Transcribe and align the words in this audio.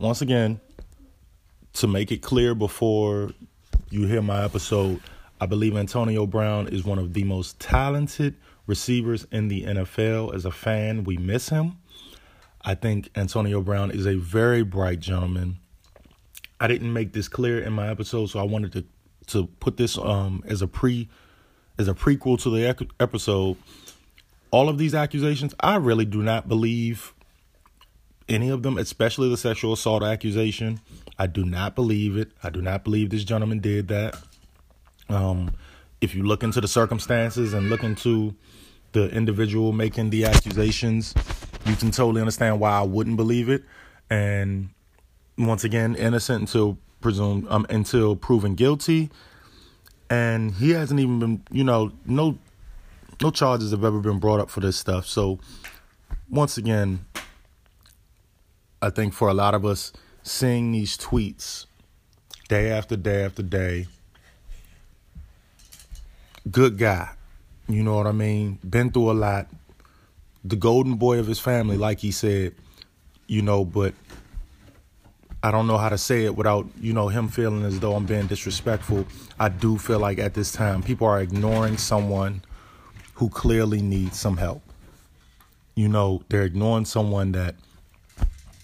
once 0.00 0.22
again, 0.22 0.60
to 1.74 1.86
make 1.86 2.10
it 2.10 2.22
clear 2.22 2.54
before 2.54 3.30
you 3.90 4.06
hear 4.06 4.22
my 4.22 4.42
episode, 4.44 5.00
I 5.40 5.46
believe 5.46 5.76
Antonio 5.76 6.26
Brown 6.26 6.68
is 6.68 6.84
one 6.84 6.98
of 6.98 7.12
the 7.12 7.24
most 7.24 7.60
talented 7.60 8.34
receivers 8.66 9.26
in 9.30 9.48
the 9.48 9.64
NFL. 9.64 10.34
As 10.34 10.44
a 10.44 10.50
fan, 10.50 11.04
we 11.04 11.18
miss 11.18 11.50
him. 11.50 11.76
I 12.62 12.74
think 12.74 13.10
Antonio 13.14 13.60
Brown 13.60 13.90
is 13.90 14.06
a 14.06 14.16
very 14.16 14.62
bright 14.62 15.00
gentleman. 15.00 15.58
I 16.58 16.66
didn't 16.66 16.92
make 16.92 17.12
this 17.12 17.28
clear 17.28 17.60
in 17.60 17.72
my 17.72 17.88
episode, 17.88 18.26
so 18.26 18.40
I 18.40 18.44
wanted 18.44 18.72
to 18.72 18.84
to 19.28 19.46
put 19.60 19.76
this 19.76 19.96
um 19.96 20.42
as 20.46 20.60
a 20.60 20.66
pre 20.66 21.08
as 21.78 21.88
a 21.88 21.94
prequel 21.94 22.40
to 22.42 22.50
the 22.50 22.88
episode. 22.98 23.56
All 24.50 24.68
of 24.68 24.78
these 24.78 24.94
accusations, 24.94 25.54
I 25.60 25.76
really 25.76 26.04
do 26.04 26.22
not 26.22 26.48
believe 26.48 27.14
any 28.30 28.48
of 28.48 28.62
them, 28.62 28.78
especially 28.78 29.28
the 29.28 29.36
sexual 29.36 29.72
assault 29.74 30.02
accusation. 30.02 30.80
I 31.18 31.26
do 31.26 31.44
not 31.44 31.74
believe 31.74 32.16
it. 32.16 32.30
I 32.42 32.48
do 32.48 32.62
not 32.62 32.84
believe 32.84 33.10
this 33.10 33.24
gentleman 33.24 33.58
did 33.58 33.88
that. 33.88 34.16
Um, 35.08 35.52
if 36.00 36.14
you 36.14 36.22
look 36.22 36.42
into 36.42 36.60
the 36.60 36.68
circumstances 36.68 37.52
and 37.52 37.68
look 37.68 37.82
into 37.82 38.34
the 38.92 39.10
individual 39.10 39.72
making 39.72 40.10
the 40.10 40.24
accusations, 40.24 41.12
you 41.66 41.76
can 41.76 41.90
totally 41.90 42.20
understand 42.20 42.60
why 42.60 42.70
I 42.70 42.82
wouldn't 42.82 43.16
believe 43.16 43.48
it. 43.48 43.64
And 44.08 44.70
once 45.36 45.64
again, 45.64 45.94
innocent 45.96 46.40
until 46.40 46.78
presumed 47.00 47.46
um, 47.48 47.66
until 47.68 48.16
proven 48.16 48.54
guilty. 48.54 49.10
And 50.08 50.52
he 50.54 50.70
hasn't 50.70 50.98
even 51.00 51.18
been, 51.18 51.42
you 51.50 51.64
know, 51.64 51.92
no 52.06 52.38
no 53.20 53.30
charges 53.30 53.70
have 53.72 53.84
ever 53.84 54.00
been 54.00 54.18
brought 54.18 54.40
up 54.40 54.50
for 54.50 54.60
this 54.60 54.76
stuff. 54.76 55.06
So 55.06 55.38
once 56.28 56.56
again, 56.56 57.04
I 58.82 58.90
think 58.90 59.12
for 59.12 59.28
a 59.28 59.34
lot 59.34 59.54
of 59.54 59.64
us 59.66 59.92
seeing 60.22 60.72
these 60.72 60.96
tweets 60.96 61.66
day 62.48 62.70
after 62.70 62.96
day 62.96 63.24
after 63.24 63.42
day, 63.42 63.86
good 66.50 66.78
guy. 66.78 67.10
You 67.68 67.82
know 67.82 67.96
what 67.96 68.06
I 68.06 68.12
mean? 68.12 68.58
Been 68.68 68.90
through 68.90 69.10
a 69.10 69.12
lot. 69.12 69.48
The 70.44 70.56
golden 70.56 70.94
boy 70.94 71.18
of 71.18 71.26
his 71.26 71.38
family, 71.38 71.76
like 71.76 72.00
he 72.00 72.10
said, 72.10 72.54
you 73.26 73.42
know, 73.42 73.64
but 73.64 73.94
I 75.42 75.50
don't 75.50 75.66
know 75.66 75.78
how 75.78 75.90
to 75.90 75.98
say 75.98 76.24
it 76.24 76.34
without, 76.34 76.66
you 76.80 76.92
know, 76.92 77.08
him 77.08 77.28
feeling 77.28 77.64
as 77.64 77.78
though 77.80 77.94
I'm 77.94 78.06
being 78.06 78.26
disrespectful. 78.26 79.06
I 79.38 79.50
do 79.50 79.76
feel 79.78 79.98
like 79.98 80.18
at 80.18 80.34
this 80.34 80.52
time 80.52 80.82
people 80.82 81.06
are 81.06 81.20
ignoring 81.20 81.76
someone 81.76 82.42
who 83.14 83.28
clearly 83.28 83.82
needs 83.82 84.18
some 84.18 84.38
help. 84.38 84.62
You 85.74 85.88
know, 85.88 86.22
they're 86.30 86.44
ignoring 86.44 86.86
someone 86.86 87.32
that 87.32 87.54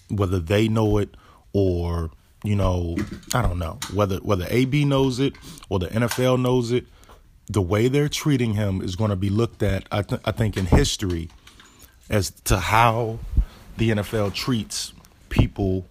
whether 0.09 0.39
they 0.39 0.67
know 0.67 0.97
it 0.97 1.15
or, 1.53 2.11
you 2.43 2.55
know, 2.55 2.97
I 3.33 3.41
don't 3.41 3.59
know, 3.59 3.79
whether 3.93 4.17
whether 4.17 4.45
AB 4.49 4.85
knows 4.85 5.19
it 5.19 5.33
or 5.69 5.79
the 5.79 5.87
NFL 5.87 6.41
knows 6.41 6.71
it, 6.71 6.85
the 7.47 7.61
way 7.61 7.87
they're 7.87 8.09
treating 8.09 8.53
him 8.53 8.81
is 8.81 8.95
going 8.95 9.09
to 9.09 9.15
be 9.15 9.29
looked 9.29 9.63
at 9.63 9.87
I, 9.91 10.01
th- 10.01 10.21
I 10.25 10.31
think 10.31 10.57
in 10.57 10.65
history 10.65 11.29
as 12.09 12.31
to 12.45 12.57
how 12.57 13.19
the 13.77 13.91
NFL 13.91 14.33
treats 14.33 14.93
people 15.29 15.85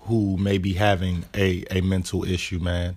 who 0.00 0.36
may 0.36 0.58
be 0.58 0.72
having 0.74 1.24
a, 1.34 1.64
a 1.70 1.80
mental 1.82 2.24
issue, 2.24 2.58
man. 2.58 2.96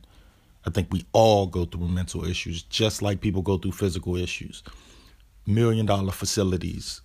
I 0.65 0.69
think 0.69 0.87
we 0.91 1.05
all 1.11 1.47
go 1.47 1.65
through 1.65 1.87
mental 1.87 2.25
issues, 2.25 2.63
just 2.63 3.01
like 3.01 3.19
people 3.19 3.41
go 3.41 3.57
through 3.57 3.73
physical 3.73 4.15
issues. 4.15 4.63
Million 5.45 5.85
dollar 5.85 6.11
facilities 6.11 7.01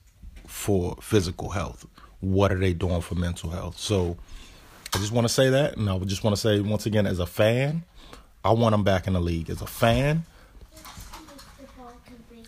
for 0.47 0.97
physical 1.01 1.51
health. 1.51 1.87
What 2.27 2.51
are 2.51 2.59
they 2.59 2.73
doing 2.73 3.03
for 3.03 3.15
mental 3.15 3.51
health? 3.51 3.79
So 3.79 4.17
I 4.93 4.99
just 4.99 5.13
want 5.13 5.29
to 5.29 5.33
say 5.33 5.49
that. 5.51 5.77
And 5.77 5.89
I 5.89 5.97
just 6.01 6.25
want 6.25 6.35
to 6.35 6.41
say, 6.41 6.59
once 6.61 6.85
again, 6.85 7.07
as 7.07 7.21
a 7.21 7.27
fan, 7.27 7.85
I 8.45 8.51
want 8.51 8.73
them 8.73 8.83
back 8.83 9.07
in 9.07 9.13
the 9.13 9.21
league. 9.21 9.49
As 9.49 9.63
a 9.63 9.67
fan, 9.67 10.25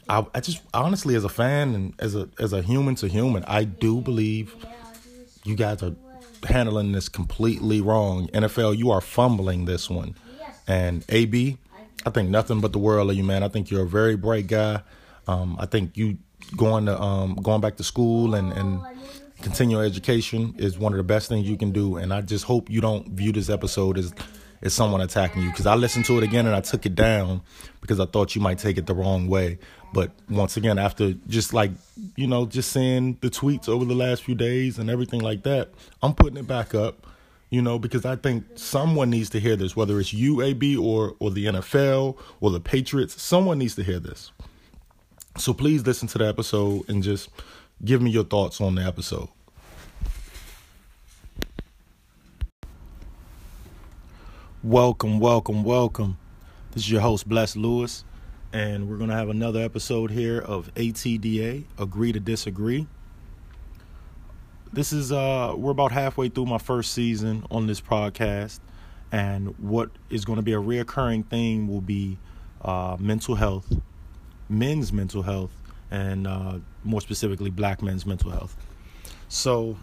I, 0.08 0.26
I 0.34 0.40
just 0.40 0.62
honestly, 0.74 1.14
as 1.14 1.22
a 1.22 1.28
fan 1.28 1.76
and 1.76 1.94
as 2.00 2.16
a 2.16 2.28
as 2.40 2.52
a 2.52 2.60
human 2.60 2.96
to 2.96 3.06
human, 3.06 3.44
I 3.44 3.62
do 3.62 4.00
believe 4.00 4.56
you 5.44 5.54
guys 5.54 5.80
are 5.84 5.94
handling 6.42 6.90
this 6.90 7.08
completely 7.08 7.80
wrong. 7.80 8.26
NFL, 8.28 8.76
you 8.76 8.90
are 8.90 9.00
fumbling 9.00 9.66
this 9.66 9.88
one. 9.88 10.16
And 10.66 11.04
AB, 11.08 11.56
I 12.04 12.10
think 12.10 12.30
nothing 12.30 12.60
but 12.60 12.72
the 12.72 12.80
world 12.80 13.10
of 13.10 13.16
you, 13.16 13.22
man. 13.22 13.44
I 13.44 13.48
think 13.48 13.70
you're 13.70 13.84
a 13.84 13.88
very 13.88 14.16
bright 14.16 14.48
guy. 14.48 14.82
Um, 15.28 15.56
I 15.60 15.66
think 15.66 15.96
you 15.96 16.18
going 16.56 16.86
to 16.86 17.00
um, 17.00 17.36
going 17.36 17.60
back 17.60 17.76
to 17.76 17.84
school 17.84 18.34
and 18.34 18.52
and 18.52 18.80
continue 19.42 19.80
education 19.80 20.54
is 20.58 20.78
one 20.78 20.92
of 20.92 20.96
the 20.96 21.04
best 21.04 21.28
things 21.28 21.48
you 21.48 21.56
can 21.56 21.72
do. 21.72 21.96
And 21.96 22.12
I 22.12 22.20
just 22.20 22.44
hope 22.44 22.70
you 22.70 22.80
don't 22.80 23.08
view 23.10 23.32
this 23.32 23.48
episode 23.48 23.98
as 23.98 24.12
as 24.62 24.74
someone 24.74 25.00
attacking 25.00 25.42
you 25.42 25.50
because 25.50 25.66
I 25.66 25.74
listened 25.74 26.04
to 26.06 26.18
it 26.18 26.24
again 26.24 26.46
and 26.46 26.54
I 26.54 26.60
took 26.60 26.84
it 26.84 26.94
down 26.94 27.42
because 27.80 28.00
I 28.00 28.06
thought 28.06 28.34
you 28.34 28.40
might 28.40 28.58
take 28.58 28.76
it 28.76 28.86
the 28.86 28.94
wrong 28.94 29.28
way. 29.28 29.58
But 29.92 30.10
once 30.28 30.56
again, 30.56 30.78
after 30.78 31.12
just 31.28 31.54
like, 31.54 31.70
you 32.16 32.26
know, 32.26 32.46
just 32.46 32.72
seeing 32.72 33.16
the 33.20 33.30
tweets 33.30 33.68
over 33.68 33.84
the 33.84 33.94
last 33.94 34.24
few 34.24 34.34
days 34.34 34.78
and 34.78 34.90
everything 34.90 35.20
like 35.20 35.44
that, 35.44 35.70
I'm 36.02 36.14
putting 36.14 36.36
it 36.36 36.46
back 36.46 36.74
up, 36.74 37.06
you 37.50 37.62
know, 37.62 37.78
because 37.78 38.04
I 38.04 38.16
think 38.16 38.44
someone 38.56 39.10
needs 39.10 39.30
to 39.30 39.40
hear 39.40 39.56
this, 39.56 39.74
whether 39.74 39.98
it's 39.98 40.12
UAB 40.12 40.78
or, 40.78 41.14
or 41.20 41.30
the 41.30 41.46
NFL 41.46 42.18
or 42.40 42.50
the 42.50 42.60
Patriots, 42.60 43.20
someone 43.20 43.58
needs 43.58 43.76
to 43.76 43.82
hear 43.82 44.00
this. 44.00 44.32
So 45.38 45.54
please 45.54 45.86
listen 45.86 46.08
to 46.08 46.18
the 46.18 46.26
episode 46.26 46.88
and 46.88 47.02
just 47.02 47.30
give 47.84 48.02
me 48.02 48.10
your 48.10 48.24
thoughts 48.24 48.60
on 48.60 48.74
the 48.74 48.82
episode. 48.82 49.28
Welcome, 54.62 55.20
welcome, 55.20 55.62
welcome. 55.62 56.18
This 56.72 56.84
is 56.84 56.90
your 56.90 57.00
host, 57.00 57.28
Bless 57.28 57.56
Lewis 57.56 58.04
and 58.52 58.88
we're 58.88 58.96
going 58.96 59.10
to 59.10 59.16
have 59.16 59.28
another 59.28 59.60
episode 59.60 60.10
here 60.10 60.38
of 60.38 60.72
ATDA 60.74 61.64
Agree 61.78 62.12
to 62.12 62.20
Disagree. 62.20 62.86
This 64.72 64.92
is 64.92 65.12
uh 65.12 65.54
we're 65.56 65.70
about 65.70 65.92
halfway 65.92 66.28
through 66.28 66.46
my 66.46 66.58
first 66.58 66.92
season 66.92 67.44
on 67.50 67.66
this 67.66 67.80
podcast 67.80 68.60
and 69.10 69.58
what 69.58 69.90
is 70.10 70.26
going 70.26 70.36
to 70.36 70.42
be 70.42 70.52
a 70.52 70.58
reoccurring 70.58 71.26
theme 71.26 71.68
will 71.68 71.80
be 71.80 72.18
uh, 72.60 72.96
mental 73.00 73.36
health, 73.36 73.72
men's 74.48 74.92
mental 74.92 75.22
health 75.22 75.50
and 75.90 76.26
uh, 76.26 76.58
more 76.84 77.00
specifically 77.00 77.50
black 77.50 77.82
men's 77.82 78.06
mental 78.06 78.30
health. 78.30 78.56
So 79.28 79.76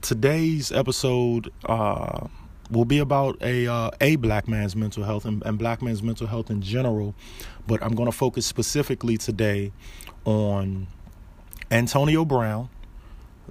today's 0.00 0.70
episode 0.72 1.52
uh, 1.64 2.28
will 2.70 2.84
be 2.84 2.98
about 2.98 3.38
a 3.42 3.66
uh, 3.66 3.90
a 4.00 4.16
black 4.16 4.48
man's 4.48 4.76
mental 4.76 5.04
health 5.04 5.24
and, 5.24 5.42
and 5.44 5.58
black 5.58 5.82
man's 5.82 6.02
mental 6.02 6.26
health 6.26 6.50
in 6.50 6.60
general, 6.60 7.14
but 7.66 7.82
I'm 7.82 7.94
going 7.94 8.10
to 8.10 8.16
focus 8.16 8.46
specifically 8.46 9.16
today 9.16 9.72
on 10.24 10.86
Antonio 11.70 12.24
Brown, 12.24 12.68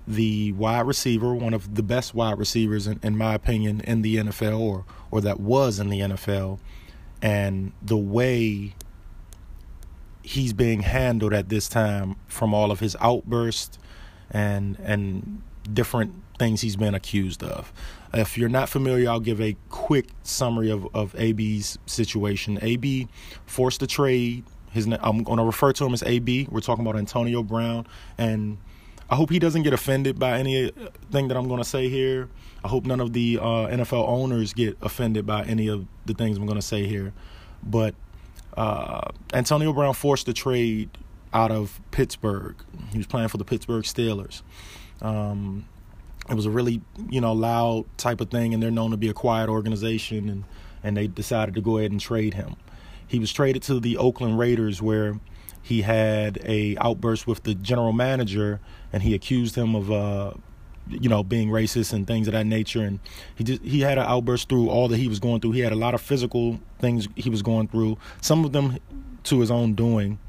the 0.07 0.51
wide 0.53 0.85
receiver, 0.85 1.33
one 1.33 1.53
of 1.53 1.75
the 1.75 1.83
best 1.83 2.13
wide 2.13 2.37
receivers 2.37 2.87
in, 2.87 2.99
in 3.03 3.17
my 3.17 3.33
opinion 3.33 3.81
in 3.81 4.01
the 4.01 4.17
NFL 4.17 4.59
or 4.59 4.85
or 5.11 5.21
that 5.21 5.39
was 5.39 5.79
in 5.79 5.89
the 5.89 5.99
NFL, 6.01 6.59
and 7.21 7.71
the 7.81 7.97
way 7.97 8.75
he's 10.27 10.51
being 10.51 10.81
handled 10.81 11.33
at 11.33 11.47
this 11.47 11.69
time 11.69 12.17
from 12.27 12.53
all 12.53 12.69
of 12.69 12.81
his 12.81 12.97
outbursts 12.99 13.79
and 14.29 14.77
and 14.79 15.41
different 15.73 16.13
things 16.37 16.61
he's 16.61 16.75
been 16.75 16.93
accused 16.93 17.41
of. 17.41 17.71
If 18.13 18.37
you're 18.37 18.49
not 18.49 18.67
familiar, 18.67 19.09
I'll 19.09 19.21
give 19.21 19.39
a 19.39 19.55
quick 19.69 20.07
summary 20.23 20.69
of, 20.69 20.93
of 20.93 21.15
AB's 21.15 21.77
situation. 21.85 22.59
AB 22.61 23.07
forced 23.45 23.81
a 23.81 23.87
trade. 23.87 24.43
His 24.71 24.85
I'm 25.01 25.23
going 25.23 25.37
to 25.37 25.45
refer 25.45 25.71
to 25.73 25.85
him 25.85 25.93
as 25.93 26.03
AB. 26.03 26.49
We're 26.51 26.59
talking 26.59 26.85
about 26.85 26.97
Antonio 26.97 27.41
Brown, 27.41 27.87
and 28.17 28.57
I 29.09 29.15
hope 29.15 29.29
he 29.29 29.39
doesn't 29.39 29.63
get 29.63 29.73
offended 29.73 30.19
by 30.19 30.37
anything 30.37 31.27
that 31.29 31.37
I'm 31.37 31.47
going 31.47 31.61
to 31.61 31.69
say 31.69 31.87
here. 31.87 32.29
I 32.65 32.67
hope 32.67 32.85
none 32.85 32.99
of 32.99 33.13
the 33.13 33.39
uh, 33.39 33.67
NFL 33.67 34.07
owners 34.09 34.51
get 34.53 34.77
offended 34.81 35.25
by 35.25 35.45
any 35.45 35.69
of 35.69 35.85
the 36.05 36.13
things 36.13 36.37
I'm 36.37 36.45
going 36.45 36.59
to 36.59 36.65
say 36.65 36.85
here. 36.85 37.13
But 37.63 37.95
uh, 38.57 39.09
Antonio 39.33 39.71
Brown 39.71 39.93
forced 39.93 40.27
a 40.27 40.33
trade 40.33 40.89
out 41.33 41.51
of 41.51 41.79
Pittsburgh. 41.91 42.55
He 42.91 42.97
was 42.97 43.07
playing 43.07 43.29
for 43.29 43.37
the 43.37 43.45
Pittsburgh 43.45 43.83
Steelers. 43.83 44.41
Um, 45.01 45.65
it 46.29 46.33
was 46.33 46.45
a 46.45 46.49
really 46.49 46.81
you 47.09 47.21
know 47.21 47.33
loud 47.33 47.85
type 47.97 48.21
of 48.21 48.29
thing 48.29 48.53
and 48.53 48.61
they're 48.61 48.71
known 48.71 48.91
to 48.91 48.97
be 48.97 49.09
a 49.09 49.13
quiet 49.13 49.49
organization 49.49 50.29
and 50.29 50.43
and 50.83 50.95
they 50.95 51.07
decided 51.07 51.55
to 51.55 51.61
go 51.61 51.77
ahead 51.77 51.91
and 51.91 52.01
trade 52.01 52.33
him 52.33 52.55
he 53.07 53.19
was 53.19 53.31
traded 53.31 53.63
to 53.63 53.79
the 53.79 53.97
oakland 53.97 54.37
raiders 54.37 54.81
where 54.81 55.19
he 55.61 55.81
had 55.81 56.39
a 56.43 56.77
outburst 56.77 57.27
with 57.27 57.43
the 57.43 57.55
general 57.55 57.93
manager 57.93 58.59
and 58.91 59.03
he 59.03 59.13
accused 59.13 59.55
him 59.55 59.75
of 59.75 59.91
uh 59.91 60.33
you 60.89 61.09
know 61.09 61.23
being 61.23 61.49
racist 61.49 61.93
and 61.93 62.07
things 62.07 62.27
of 62.27 62.33
that 62.33 62.45
nature 62.45 62.81
and 62.81 62.99
he 63.35 63.43
just 63.43 63.61
he 63.61 63.81
had 63.81 63.97
an 63.97 64.05
outburst 64.05 64.49
through 64.49 64.69
all 64.69 64.87
that 64.87 64.97
he 64.97 65.07
was 65.07 65.19
going 65.19 65.39
through 65.39 65.51
he 65.51 65.59
had 65.59 65.71
a 65.71 65.75
lot 65.75 65.93
of 65.93 66.01
physical 66.01 66.59
things 66.79 67.07
he 67.15 67.29
was 67.29 67.41
going 67.41 67.67
through 67.67 67.97
some 68.21 68.45
of 68.45 68.51
them 68.51 68.77
to 69.23 69.39
his 69.39 69.51
own 69.51 69.73
doing 69.73 70.19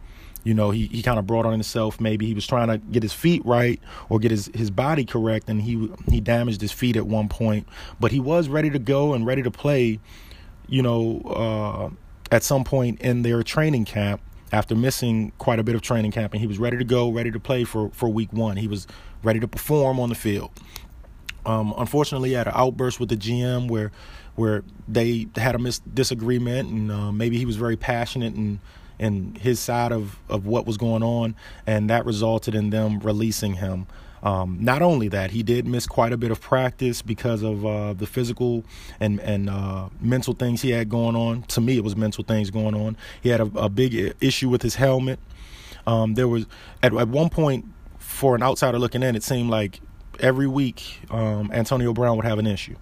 you 0.44 0.54
know, 0.54 0.70
he, 0.70 0.86
he 0.86 1.02
kind 1.02 1.18
of 1.18 1.26
brought 1.26 1.44
on 1.44 1.52
himself. 1.52 2.00
Maybe 2.00 2.24
he 2.24 2.32
was 2.32 2.46
trying 2.46 2.68
to 2.68 2.78
get 2.78 3.02
his 3.02 3.12
feet 3.12 3.44
right 3.44 3.78
or 4.08 4.18
get 4.18 4.30
his, 4.30 4.50
his 4.54 4.70
body 4.70 5.04
correct, 5.04 5.50
and 5.50 5.60
he 5.60 5.90
he 6.08 6.20
damaged 6.20 6.62
his 6.62 6.72
feet 6.72 6.96
at 6.96 7.06
one 7.06 7.28
point. 7.28 7.68
But 8.00 8.12
he 8.12 8.20
was 8.20 8.48
ready 8.48 8.70
to 8.70 8.78
go 8.78 9.12
and 9.12 9.26
ready 9.26 9.42
to 9.42 9.50
play, 9.50 10.00
you 10.66 10.82
know, 10.82 11.20
uh, 11.26 11.90
at 12.34 12.44
some 12.44 12.64
point 12.64 13.00
in 13.00 13.22
their 13.22 13.42
training 13.42 13.84
camp 13.84 14.22
after 14.52 14.74
missing 14.74 15.32
quite 15.38 15.58
a 15.58 15.62
bit 15.62 15.74
of 15.74 15.82
training 15.82 16.10
camp, 16.10 16.32
and 16.32 16.40
he 16.40 16.46
was 16.46 16.58
ready 16.58 16.78
to 16.78 16.84
go, 16.84 17.10
ready 17.10 17.30
to 17.30 17.40
play 17.40 17.64
for, 17.64 17.90
for 17.90 18.08
week 18.08 18.32
one. 18.32 18.56
He 18.56 18.68
was 18.68 18.86
ready 19.22 19.40
to 19.40 19.48
perform 19.48 20.00
on 20.00 20.08
the 20.08 20.14
field. 20.14 20.50
Um, 21.46 21.74
unfortunately, 21.76 22.32
had 22.32 22.46
an 22.46 22.54
outburst 22.56 23.00
with 23.00 23.08
the 23.08 23.16
GM 23.16 23.68
where 23.68 23.90
where 24.36 24.62
they 24.86 25.26
had 25.34 25.56
a 25.56 25.58
mis- 25.58 25.80
disagreement, 25.80 26.70
and 26.70 26.92
uh, 26.92 27.10
maybe 27.10 27.38
he 27.38 27.44
was 27.44 27.56
very 27.56 27.76
passionate 27.76 28.34
and 28.34 28.60
and 29.00 29.38
his 29.38 29.60
side 29.60 29.92
of, 29.92 30.18
of 30.28 30.46
what 30.46 30.66
was 30.66 30.76
going 30.76 31.02
on, 31.02 31.36
and 31.66 31.88
that 31.88 32.04
resulted 32.04 32.54
in 32.54 32.70
them 32.70 32.98
releasing 33.00 33.54
him. 33.54 33.86
Um, 34.22 34.58
not 34.60 34.82
only 34.82 35.08
that, 35.08 35.30
he 35.30 35.42
did 35.42 35.66
miss 35.66 35.86
quite 35.86 36.12
a 36.12 36.16
bit 36.16 36.30
of 36.30 36.40
practice 36.40 37.02
because 37.02 37.42
of 37.42 37.64
uh, 37.64 37.92
the 37.92 38.06
physical 38.06 38.64
and 39.00 39.20
and 39.20 39.48
uh, 39.48 39.88
mental 40.00 40.34
things 40.34 40.62
he 40.62 40.70
had 40.70 40.88
going 40.88 41.16
on. 41.16 41.42
To 41.44 41.60
me, 41.60 41.76
it 41.76 41.84
was 41.84 41.96
mental 41.96 42.24
things 42.24 42.50
going 42.50 42.74
on. 42.74 42.96
He 43.20 43.28
had 43.28 43.40
a, 43.40 43.50
a 43.56 43.68
big 43.68 44.14
issue 44.20 44.48
with 44.48 44.62
his 44.62 44.76
helmet. 44.76 45.18
Um, 45.86 46.14
there 46.14 46.28
was 46.28 46.46
at 46.82 46.94
at 46.94 47.08
one 47.08 47.30
point, 47.30 47.64
for 47.98 48.34
an 48.34 48.42
outsider 48.42 48.78
looking 48.78 49.02
in, 49.02 49.14
it 49.16 49.22
seemed 49.22 49.50
like 49.50 49.80
every 50.20 50.46
week 50.46 51.00
um, 51.10 51.50
Antonio 51.52 51.92
Brown 51.92 52.16
would 52.16 52.26
have 52.26 52.38
an 52.38 52.46
issue 52.46 52.76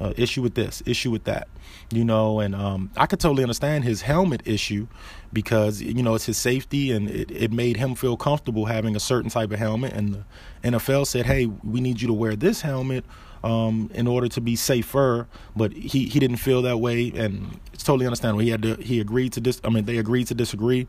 uh, 0.00 0.12
issue 0.16 0.42
with 0.42 0.54
this, 0.54 0.82
issue 0.86 1.10
with 1.10 1.24
that, 1.24 1.48
you 1.90 2.04
know. 2.04 2.40
And 2.40 2.54
um, 2.54 2.90
I 2.96 3.06
could 3.06 3.20
totally 3.20 3.42
understand 3.42 3.84
his 3.84 4.02
helmet 4.02 4.42
issue 4.44 4.86
because 5.32 5.82
you 5.82 6.02
know 6.02 6.14
it's 6.14 6.26
his 6.26 6.36
safety 6.36 6.92
and 6.92 7.10
it, 7.10 7.30
it 7.30 7.52
made 7.52 7.76
him 7.76 7.94
feel 7.94 8.16
comfortable 8.16 8.66
having 8.66 8.96
a 8.96 9.00
certain 9.00 9.30
type 9.30 9.50
of 9.50 9.58
helmet. 9.58 9.92
And 9.92 10.24
the 10.62 10.68
NFL 10.70 11.06
said, 11.06 11.26
"Hey, 11.26 11.46
we 11.46 11.80
need 11.80 12.00
you 12.00 12.08
to 12.08 12.14
wear 12.14 12.36
this 12.36 12.60
helmet." 12.62 13.04
Um, 13.44 13.88
in 13.94 14.08
order 14.08 14.26
to 14.30 14.40
be 14.40 14.56
safer, 14.56 15.28
but 15.54 15.72
he, 15.72 16.06
he 16.06 16.18
didn't 16.18 16.38
feel 16.38 16.60
that 16.62 16.78
way, 16.78 17.12
and 17.14 17.60
it's 17.72 17.84
totally 17.84 18.04
understandable. 18.04 18.40
He 18.40 18.50
had 18.50 18.62
to 18.62 18.74
he 18.74 18.98
agreed 18.98 19.32
to 19.34 19.40
dis. 19.40 19.60
I 19.62 19.68
mean, 19.68 19.84
they 19.84 19.98
agreed 19.98 20.26
to 20.26 20.34
disagree. 20.34 20.88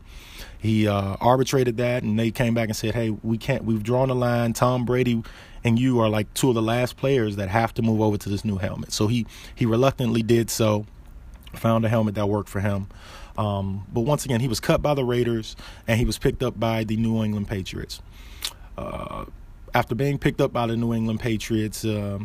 He 0.58 0.88
uh, 0.88 1.16
arbitrated 1.20 1.76
that, 1.76 2.02
and 2.02 2.18
they 2.18 2.32
came 2.32 2.52
back 2.52 2.66
and 2.66 2.76
said, 2.76 2.96
"Hey, 2.96 3.10
we 3.10 3.38
can't. 3.38 3.64
We've 3.64 3.84
drawn 3.84 4.10
a 4.10 4.14
line. 4.14 4.52
Tom 4.52 4.84
Brady 4.84 5.22
and 5.64 5.78
you 5.78 6.00
are 6.00 6.08
like 6.08 6.32
two 6.34 6.48
of 6.48 6.54
the 6.54 6.62
last 6.62 6.96
players 6.96 7.36
that 7.36 7.48
have 7.48 7.74
to 7.74 7.82
move 7.82 8.00
over 8.00 8.16
to 8.16 8.28
this 8.28 8.44
new 8.44 8.56
helmet. 8.56 8.92
So 8.92 9.06
he 9.06 9.26
he 9.54 9.66
reluctantly 9.66 10.22
did 10.22 10.50
so, 10.50 10.86
found 11.54 11.84
a 11.84 11.88
helmet 11.88 12.14
that 12.14 12.28
worked 12.28 12.48
for 12.48 12.60
him. 12.60 12.88
Um, 13.36 13.86
but 13.92 14.02
once 14.02 14.24
again, 14.24 14.40
he 14.40 14.48
was 14.48 14.60
cut 14.60 14.82
by 14.82 14.94
the 14.94 15.04
Raiders 15.04 15.56
and 15.86 15.98
he 15.98 16.04
was 16.04 16.18
picked 16.18 16.42
up 16.42 16.58
by 16.58 16.84
the 16.84 16.96
New 16.96 17.22
England 17.22 17.48
Patriots. 17.48 18.02
Uh, 18.76 19.24
after 19.74 19.94
being 19.94 20.18
picked 20.18 20.40
up 20.40 20.52
by 20.52 20.66
the 20.66 20.76
New 20.76 20.92
England 20.92 21.20
Patriots, 21.20 21.84
uh, 21.84 22.18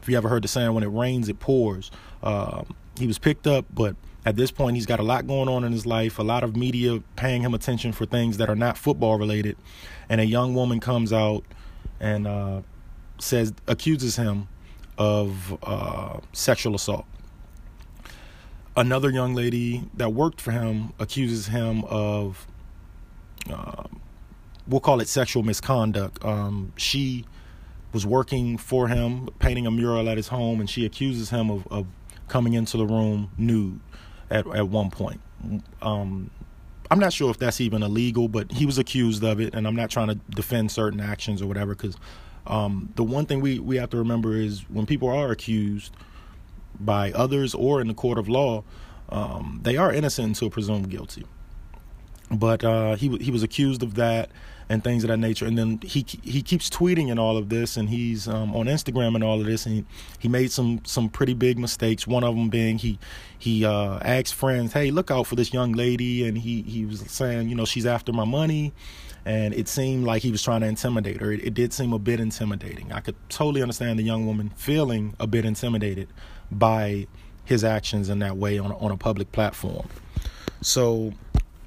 if 0.00 0.08
you 0.08 0.16
ever 0.16 0.28
heard 0.28 0.44
the 0.44 0.48
saying, 0.48 0.74
when 0.74 0.84
it 0.84 0.88
rains, 0.88 1.28
it 1.28 1.40
pours. 1.40 1.90
Uh, 2.22 2.64
he 2.98 3.06
was 3.06 3.18
picked 3.18 3.46
up, 3.46 3.64
but 3.72 3.96
at 4.26 4.36
this 4.36 4.50
point, 4.50 4.76
he's 4.76 4.86
got 4.86 5.00
a 5.00 5.02
lot 5.02 5.26
going 5.26 5.48
on 5.48 5.64
in 5.64 5.72
his 5.72 5.86
life, 5.86 6.18
a 6.18 6.22
lot 6.22 6.44
of 6.44 6.56
media 6.56 7.02
paying 7.16 7.42
him 7.42 7.54
attention 7.54 7.92
for 7.92 8.06
things 8.06 8.38
that 8.38 8.48
are 8.48 8.56
not 8.56 8.78
football 8.78 9.18
related. 9.18 9.56
And 10.08 10.20
a 10.20 10.26
young 10.26 10.54
woman 10.54 10.80
comes 10.80 11.12
out 11.12 11.44
and 12.00 12.26
uh, 12.26 12.62
says 13.18 13.52
accuses 13.66 14.16
him 14.16 14.48
of 14.98 15.58
uh, 15.62 16.18
sexual 16.32 16.74
assault. 16.74 17.04
Another 18.76 19.10
young 19.10 19.34
lady 19.34 19.88
that 19.94 20.12
worked 20.12 20.40
for 20.40 20.50
him 20.50 20.92
accuses 20.98 21.46
him 21.46 21.84
of, 21.84 22.46
uh, 23.48 23.84
we'll 24.66 24.80
call 24.80 25.00
it 25.00 25.08
sexual 25.08 25.42
misconduct. 25.44 26.24
Um, 26.24 26.72
she 26.76 27.24
was 27.92 28.04
working 28.04 28.58
for 28.58 28.88
him, 28.88 29.28
painting 29.38 29.66
a 29.66 29.70
mural 29.70 30.08
at 30.08 30.16
his 30.16 30.28
home, 30.28 30.58
and 30.58 30.68
she 30.68 30.84
accuses 30.84 31.30
him 31.30 31.50
of, 31.50 31.66
of 31.68 31.86
coming 32.26 32.54
into 32.54 32.76
the 32.76 32.86
room 32.86 33.30
nude 33.38 33.78
at 34.30 34.46
at 34.48 34.68
one 34.68 34.90
point. 34.90 35.20
Um, 35.80 36.30
I'm 36.90 36.98
not 36.98 37.12
sure 37.12 37.30
if 37.30 37.38
that's 37.38 37.60
even 37.60 37.82
illegal, 37.82 38.28
but 38.28 38.52
he 38.52 38.66
was 38.66 38.78
accused 38.78 39.24
of 39.24 39.40
it, 39.40 39.54
and 39.54 39.66
I'm 39.66 39.76
not 39.76 39.90
trying 39.90 40.08
to 40.08 40.14
defend 40.30 40.70
certain 40.70 41.00
actions 41.00 41.40
or 41.40 41.46
whatever. 41.46 41.74
Because 41.74 41.96
um, 42.46 42.92
the 42.96 43.04
one 43.04 43.26
thing 43.26 43.40
we 43.40 43.58
we 43.58 43.76
have 43.76 43.90
to 43.90 43.96
remember 43.96 44.34
is 44.36 44.68
when 44.68 44.86
people 44.86 45.08
are 45.08 45.30
accused 45.30 45.96
by 46.78 47.12
others 47.12 47.54
or 47.54 47.80
in 47.80 47.88
the 47.88 47.94
court 47.94 48.18
of 48.18 48.28
law, 48.28 48.64
um, 49.08 49.60
they 49.62 49.76
are 49.76 49.92
innocent 49.92 50.28
until 50.28 50.50
presumed 50.50 50.90
guilty. 50.90 51.24
But 52.30 52.64
uh, 52.64 52.96
he 52.96 53.16
he 53.18 53.30
was 53.30 53.42
accused 53.42 53.82
of 53.82 53.94
that, 53.94 54.30
and 54.68 54.82
things 54.82 55.04
of 55.04 55.08
that 55.08 55.18
nature. 55.18 55.46
And 55.46 55.58
then 55.58 55.80
he 55.82 56.04
he 56.22 56.42
keeps 56.42 56.70
tweeting 56.70 57.10
and 57.10 57.20
all 57.20 57.36
of 57.36 57.48
this, 57.48 57.76
and 57.76 57.88
he's 57.88 58.26
um, 58.28 58.54
on 58.54 58.66
Instagram 58.66 59.14
and 59.14 59.22
all 59.22 59.40
of 59.40 59.46
this, 59.46 59.66
and 59.66 59.74
he, 59.74 59.84
he 60.18 60.28
made 60.28 60.50
some 60.50 60.80
some 60.84 61.08
pretty 61.08 61.34
big 61.34 61.58
mistakes. 61.58 62.06
One 62.06 62.24
of 62.24 62.34
them 62.34 62.48
being 62.48 62.78
he 62.78 62.98
he 63.38 63.64
uh, 63.64 63.98
asked 64.02 64.34
friends, 64.34 64.72
"Hey, 64.72 64.90
look 64.90 65.10
out 65.10 65.26
for 65.26 65.36
this 65.36 65.52
young 65.52 65.72
lady," 65.72 66.26
and 66.26 66.38
he 66.38 66.62
he 66.62 66.86
was 66.86 67.00
saying, 67.00 67.48
you 67.48 67.54
know, 67.54 67.64
she's 67.64 67.86
after 67.86 68.12
my 68.12 68.24
money. 68.24 68.72
And 69.26 69.54
it 69.54 69.68
seemed 69.68 70.04
like 70.04 70.22
he 70.22 70.30
was 70.30 70.42
trying 70.42 70.60
to 70.60 70.66
intimidate 70.66 71.18
her. 71.22 71.32
It, 71.32 71.44
it 71.44 71.54
did 71.54 71.72
seem 71.72 71.94
a 71.94 71.98
bit 71.98 72.20
intimidating. 72.20 72.92
I 72.92 73.00
could 73.00 73.16
totally 73.30 73.62
understand 73.62 73.98
the 73.98 74.02
young 74.02 74.26
woman 74.26 74.50
feeling 74.50 75.14
a 75.18 75.26
bit 75.26 75.46
intimidated 75.46 76.08
by 76.50 77.06
his 77.46 77.64
actions 77.64 78.10
in 78.10 78.18
that 78.18 78.36
way 78.36 78.58
on 78.58 78.72
on 78.72 78.90
a 78.90 78.98
public 78.98 79.32
platform. 79.32 79.88
So 80.60 81.14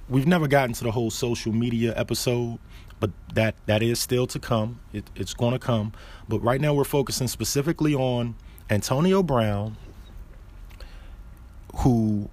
we've 0.09 0.27
never 0.27 0.47
gotten 0.47 0.73
to 0.73 0.83
the 0.83 0.91
whole 0.91 1.11
social 1.11 1.51
media 1.51 1.93
episode 1.95 2.59
but 2.99 3.11
that 3.33 3.55
that 3.65 3.83
is 3.83 3.99
still 3.99 4.27
to 4.27 4.39
come. 4.39 4.79
It, 4.93 5.09
it's 5.15 5.33
going 5.33 5.53
to 5.53 5.59
come. 5.59 5.93
But 6.27 6.39
right 6.39 6.59
now 6.59 6.73
we're 6.73 6.83
focusing 6.83 7.27
specifically 7.27 7.93
on 7.93 8.35
Antonio 8.69 9.23
Brown, 9.23 9.77
who, 11.77 12.29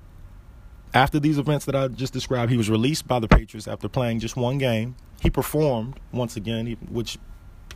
after 0.92 1.20
these 1.20 1.38
events 1.38 1.64
that 1.66 1.76
I 1.76 1.88
just 1.88 2.12
described, 2.12 2.50
he 2.50 2.56
was 2.56 2.70
released 2.70 3.06
by 3.06 3.18
the 3.18 3.28
Patriots 3.28 3.68
after 3.68 3.88
playing 3.88 4.20
just 4.20 4.36
one 4.36 4.58
game. 4.58 4.96
He 5.20 5.30
performed 5.30 6.00
once 6.12 6.36
again, 6.36 6.76
which 6.88 7.18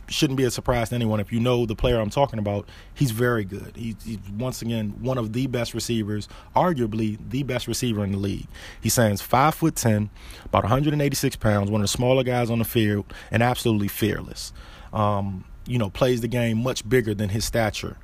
shouldn't 0.09 0.37
be 0.37 0.43
a 0.43 0.51
surprise 0.51 0.89
to 0.89 0.95
anyone. 0.95 1.19
If 1.19 1.31
you 1.31 1.39
know 1.39 1.65
the 1.65 1.75
player 1.75 1.99
I'm 1.99 2.09
talking 2.09 2.39
about, 2.39 2.67
he's 2.93 3.11
very 3.11 3.43
good. 3.43 3.73
He's, 3.75 3.95
he's, 4.03 4.19
once 4.37 4.61
again 4.61 4.95
one 5.01 5.17
of 5.17 5.33
the 5.33 5.47
best 5.47 5.73
receivers, 5.73 6.27
arguably 6.55 7.17
the 7.29 7.43
best 7.43 7.67
receiver 7.67 8.03
in 8.03 8.11
the 8.11 8.17
league. 8.17 8.47
He 8.81 8.89
stands 8.89 9.21
five 9.21 9.55
foot 9.55 9.75
ten, 9.75 10.09
about 10.45 10.63
186 10.63 11.35
pounds, 11.37 11.69
one 11.69 11.81
of 11.81 11.83
the 11.83 11.89
smaller 11.89 12.23
guys 12.23 12.49
on 12.49 12.59
the 12.59 12.65
field, 12.65 13.05
and 13.31 13.43
absolutely 13.43 13.87
fearless. 13.87 14.53
Um, 14.93 15.45
you 15.65 15.77
know, 15.77 15.89
plays 15.89 16.21
the 16.21 16.27
game 16.27 16.57
much 16.63 16.87
bigger 16.87 17.13
than 17.13 17.29
his 17.29 17.45
stature. 17.45 17.97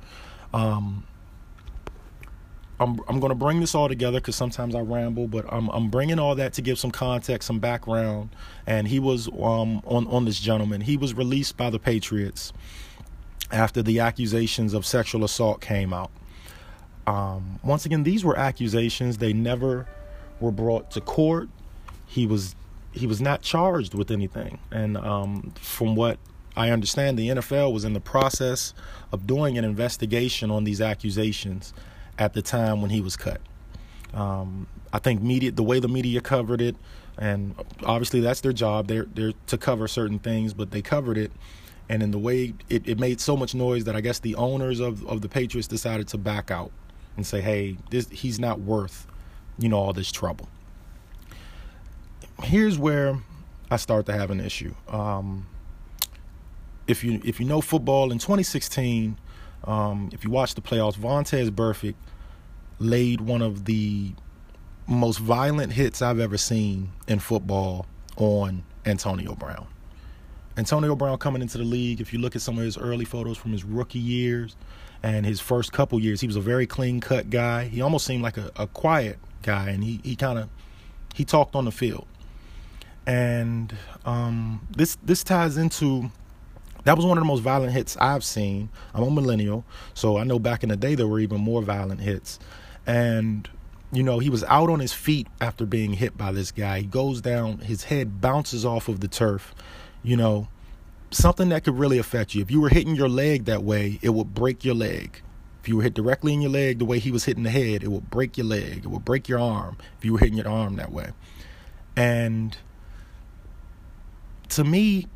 Um, 0.54 1.04
I'm 2.78 3.00
I'm 3.08 3.20
going 3.20 3.30
to 3.30 3.36
bring 3.36 3.60
this 3.60 3.74
all 3.74 3.88
together 3.88 4.20
because 4.20 4.36
sometimes 4.36 4.74
I 4.74 4.80
ramble, 4.80 5.28
but 5.28 5.46
I'm 5.50 5.68
I'm 5.70 5.88
bringing 5.88 6.18
all 6.18 6.34
that 6.34 6.52
to 6.54 6.62
give 6.62 6.78
some 6.78 6.90
context, 6.90 7.46
some 7.46 7.58
background. 7.58 8.30
And 8.66 8.86
he 8.88 8.98
was 8.98 9.28
um 9.28 9.82
on 9.86 10.06
on 10.08 10.24
this 10.24 10.38
gentleman. 10.38 10.82
He 10.82 10.96
was 10.96 11.14
released 11.14 11.56
by 11.56 11.70
the 11.70 11.78
Patriots 11.78 12.52
after 13.50 13.82
the 13.82 14.00
accusations 14.00 14.74
of 14.74 14.84
sexual 14.84 15.24
assault 15.24 15.60
came 15.60 15.92
out. 15.92 16.10
Um, 17.06 17.60
once 17.62 17.86
again, 17.86 18.02
these 18.02 18.24
were 18.24 18.36
accusations. 18.36 19.18
They 19.18 19.32
never 19.32 19.86
were 20.40 20.50
brought 20.50 20.90
to 20.92 21.00
court. 21.00 21.48
He 22.06 22.26
was 22.26 22.54
he 22.92 23.06
was 23.06 23.20
not 23.20 23.42
charged 23.42 23.94
with 23.94 24.10
anything, 24.10 24.58
and 24.70 24.96
um, 24.98 25.52
from 25.60 25.94
what 25.94 26.18
I 26.56 26.70
understand, 26.70 27.18
the 27.18 27.28
NFL 27.28 27.72
was 27.72 27.84
in 27.84 27.92
the 27.92 28.00
process 28.00 28.74
of 29.12 29.26
doing 29.26 29.56
an 29.58 29.64
investigation 29.64 30.50
on 30.50 30.64
these 30.64 30.80
accusations 30.80 31.74
at 32.18 32.32
the 32.32 32.42
time 32.42 32.80
when 32.80 32.90
he 32.90 33.00
was 33.00 33.16
cut. 33.16 33.40
Um, 34.14 34.66
I 34.92 34.98
think 34.98 35.22
media, 35.22 35.52
the 35.52 35.62
way 35.62 35.80
the 35.80 35.88
media 35.88 36.20
covered 36.20 36.60
it, 36.60 36.76
and 37.18 37.54
obviously 37.84 38.20
that's 38.20 38.40
their 38.40 38.52
job. 38.52 38.88
They're 38.88 39.06
they're 39.14 39.32
to 39.48 39.58
cover 39.58 39.88
certain 39.88 40.18
things, 40.18 40.54
but 40.54 40.70
they 40.70 40.82
covered 40.82 41.18
it, 41.18 41.32
and 41.88 42.02
in 42.02 42.10
the 42.10 42.18
way 42.18 42.54
it, 42.68 42.88
it 42.88 42.98
made 42.98 43.20
so 43.20 43.36
much 43.36 43.54
noise 43.54 43.84
that 43.84 43.96
I 43.96 44.00
guess 44.00 44.18
the 44.20 44.34
owners 44.36 44.80
of 44.80 45.06
of 45.06 45.20
the 45.20 45.28
Patriots 45.28 45.68
decided 45.68 46.08
to 46.08 46.18
back 46.18 46.50
out 46.50 46.70
and 47.16 47.26
say, 47.26 47.40
hey, 47.40 47.76
this 47.90 48.08
he's 48.10 48.38
not 48.38 48.60
worth, 48.60 49.06
you 49.58 49.68
know, 49.68 49.78
all 49.78 49.92
this 49.92 50.12
trouble. 50.12 50.48
Here's 52.42 52.78
where 52.78 53.18
I 53.70 53.76
start 53.76 54.06
to 54.06 54.12
have 54.12 54.30
an 54.30 54.40
issue. 54.40 54.74
Um, 54.88 55.46
if 56.86 57.02
you 57.02 57.20
if 57.24 57.40
you 57.40 57.46
know 57.46 57.60
football 57.60 58.12
in 58.12 58.18
2016 58.18 59.18
um, 59.66 60.10
if 60.12 60.24
you 60.24 60.30
watch 60.30 60.54
the 60.54 60.60
playoffs, 60.60 60.96
Vontaze 60.96 61.50
Burfict 61.50 61.94
laid 62.78 63.20
one 63.20 63.42
of 63.42 63.64
the 63.64 64.12
most 64.86 65.18
violent 65.18 65.72
hits 65.72 66.02
I've 66.02 66.20
ever 66.20 66.38
seen 66.38 66.92
in 67.08 67.18
football 67.18 67.86
on 68.16 68.62
Antonio 68.86 69.34
Brown. 69.34 69.66
Antonio 70.56 70.96
Brown 70.96 71.18
coming 71.18 71.42
into 71.42 71.58
the 71.58 71.64
league, 71.64 72.00
if 72.00 72.12
you 72.12 72.18
look 72.18 72.36
at 72.36 72.42
some 72.42 72.58
of 72.58 72.64
his 72.64 72.78
early 72.78 73.04
photos 73.04 73.36
from 73.36 73.52
his 73.52 73.64
rookie 73.64 73.98
years 73.98 74.56
and 75.02 75.26
his 75.26 75.40
first 75.40 75.72
couple 75.72 76.00
years, 76.00 76.20
he 76.20 76.26
was 76.26 76.36
a 76.36 76.40
very 76.40 76.66
clean 76.66 77.00
cut 77.00 77.30
guy. 77.30 77.64
He 77.64 77.80
almost 77.82 78.06
seemed 78.06 78.22
like 78.22 78.36
a, 78.38 78.50
a 78.56 78.66
quiet 78.68 79.18
guy 79.42 79.70
and 79.70 79.84
he, 79.84 80.00
he 80.04 80.16
kind 80.16 80.38
of 80.38 80.48
he 81.14 81.24
talked 81.24 81.54
on 81.54 81.64
the 81.64 81.72
field. 81.72 82.06
and 83.06 83.74
um, 84.04 84.66
this 84.70 84.96
this 85.02 85.22
ties 85.24 85.56
into 85.56 86.10
that 86.86 86.96
was 86.96 87.04
one 87.04 87.18
of 87.18 87.22
the 87.22 87.26
most 87.26 87.40
violent 87.40 87.72
hits 87.72 87.96
I've 87.96 88.22
seen. 88.22 88.68
I'm 88.94 89.02
a 89.02 89.10
millennial, 89.10 89.64
so 89.92 90.18
I 90.18 90.24
know 90.24 90.38
back 90.38 90.62
in 90.62 90.68
the 90.68 90.76
day 90.76 90.94
there 90.94 91.08
were 91.08 91.18
even 91.18 91.40
more 91.40 91.60
violent 91.60 92.00
hits. 92.00 92.38
And 92.86 93.48
you 93.92 94.04
know, 94.04 94.20
he 94.20 94.30
was 94.30 94.44
out 94.44 94.70
on 94.70 94.78
his 94.78 94.92
feet 94.92 95.26
after 95.40 95.66
being 95.66 95.94
hit 95.94 96.16
by 96.16 96.30
this 96.30 96.52
guy. 96.52 96.80
He 96.80 96.86
goes 96.86 97.20
down, 97.20 97.58
his 97.58 97.84
head 97.84 98.20
bounces 98.20 98.64
off 98.64 98.88
of 98.88 99.00
the 99.00 99.08
turf. 99.08 99.52
You 100.04 100.16
know, 100.16 100.46
something 101.10 101.48
that 101.48 101.64
could 101.64 101.76
really 101.76 101.98
affect 101.98 102.34
you. 102.34 102.42
If 102.42 102.52
you 102.52 102.60
were 102.60 102.68
hitting 102.68 102.94
your 102.94 103.08
leg 103.08 103.46
that 103.46 103.64
way, 103.64 103.98
it 104.00 104.10
would 104.10 104.32
break 104.32 104.64
your 104.64 104.74
leg. 104.76 105.22
If 105.62 105.68
you 105.68 105.78
were 105.78 105.82
hit 105.82 105.94
directly 105.94 106.34
in 106.34 106.40
your 106.40 106.52
leg 106.52 106.78
the 106.78 106.84
way 106.84 107.00
he 107.00 107.10
was 107.10 107.24
hitting 107.24 107.42
the 107.42 107.50
head, 107.50 107.82
it 107.82 107.88
would 107.88 108.10
break 108.10 108.38
your 108.38 108.46
leg. 108.46 108.84
It 108.84 108.88
would 108.88 109.04
break 109.04 109.28
your 109.28 109.40
arm 109.40 109.76
if 109.98 110.04
you 110.04 110.12
were 110.12 110.20
hitting 110.20 110.36
your 110.36 110.48
arm 110.48 110.76
that 110.76 110.92
way. 110.92 111.10
And 111.96 112.56
to 114.50 114.62
me, 114.62 115.08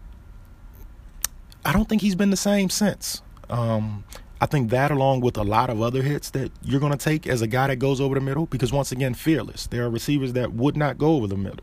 I 1.64 1.72
don't 1.72 1.88
think 1.88 2.02
he's 2.02 2.14
been 2.14 2.30
the 2.30 2.36
same 2.36 2.70
since. 2.70 3.22
Um, 3.48 4.04
I 4.40 4.46
think 4.46 4.70
that, 4.70 4.90
along 4.90 5.20
with 5.20 5.36
a 5.36 5.42
lot 5.42 5.68
of 5.68 5.82
other 5.82 6.02
hits 6.02 6.30
that 6.30 6.50
you're 6.62 6.80
going 6.80 6.92
to 6.92 6.98
take 6.98 7.26
as 7.26 7.42
a 7.42 7.46
guy 7.46 7.66
that 7.66 7.76
goes 7.76 8.00
over 8.00 8.14
the 8.14 8.20
middle, 8.22 8.46
because 8.46 8.72
once 8.72 8.90
again, 8.90 9.12
fearless. 9.12 9.66
There 9.66 9.84
are 9.84 9.90
receivers 9.90 10.32
that 10.32 10.54
would 10.54 10.76
not 10.76 10.96
go 10.96 11.16
over 11.16 11.26
the 11.26 11.36
middle. 11.36 11.60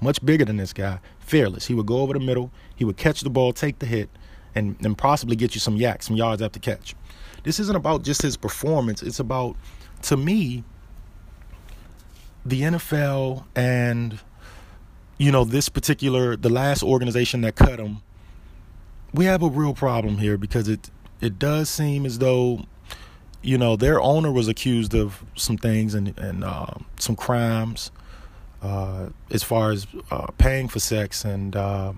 Much 0.00 0.24
bigger 0.24 0.44
than 0.44 0.58
this 0.58 0.74
guy, 0.74 1.00
fearless. 1.18 1.66
He 1.66 1.74
would 1.74 1.86
go 1.86 2.00
over 2.00 2.12
the 2.12 2.20
middle, 2.20 2.52
he 2.76 2.84
would 2.84 2.98
catch 2.98 3.22
the 3.22 3.30
ball, 3.30 3.52
take 3.52 3.78
the 3.78 3.86
hit, 3.86 4.10
and, 4.54 4.76
and 4.84 4.96
possibly 4.96 5.36
get 5.36 5.54
you 5.54 5.60
some 5.60 5.78
YACs, 5.78 6.04
some 6.04 6.16
yards 6.16 6.42
after 6.42 6.60
catch. 6.60 6.94
This 7.42 7.58
isn't 7.58 7.74
about 7.74 8.02
just 8.02 8.20
his 8.20 8.36
performance. 8.36 9.02
It's 9.02 9.18
about, 9.18 9.56
to 10.02 10.16
me, 10.16 10.64
the 12.44 12.62
NFL 12.62 13.44
and, 13.56 14.20
you 15.16 15.32
know, 15.32 15.44
this 15.44 15.68
particular, 15.68 16.36
the 16.36 16.50
last 16.50 16.82
organization 16.82 17.40
that 17.40 17.56
cut 17.56 17.78
him 17.78 18.02
we 19.12 19.24
have 19.24 19.42
a 19.42 19.48
real 19.48 19.74
problem 19.74 20.18
here 20.18 20.36
because 20.36 20.68
it 20.68 20.90
it 21.20 21.38
does 21.38 21.68
seem 21.68 22.06
as 22.06 22.18
though 22.18 22.64
you 23.42 23.58
know 23.58 23.76
their 23.76 24.00
owner 24.00 24.30
was 24.30 24.48
accused 24.48 24.94
of 24.94 25.24
some 25.34 25.56
things 25.56 25.94
and 25.94 26.16
and 26.18 26.44
uh, 26.44 26.66
some 26.98 27.16
crimes 27.16 27.90
uh, 28.62 29.08
as 29.30 29.42
far 29.42 29.70
as 29.70 29.86
uh, 30.10 30.26
paying 30.38 30.68
for 30.68 30.80
sex 30.80 31.24
and 31.24 31.54
uh, 31.56 31.92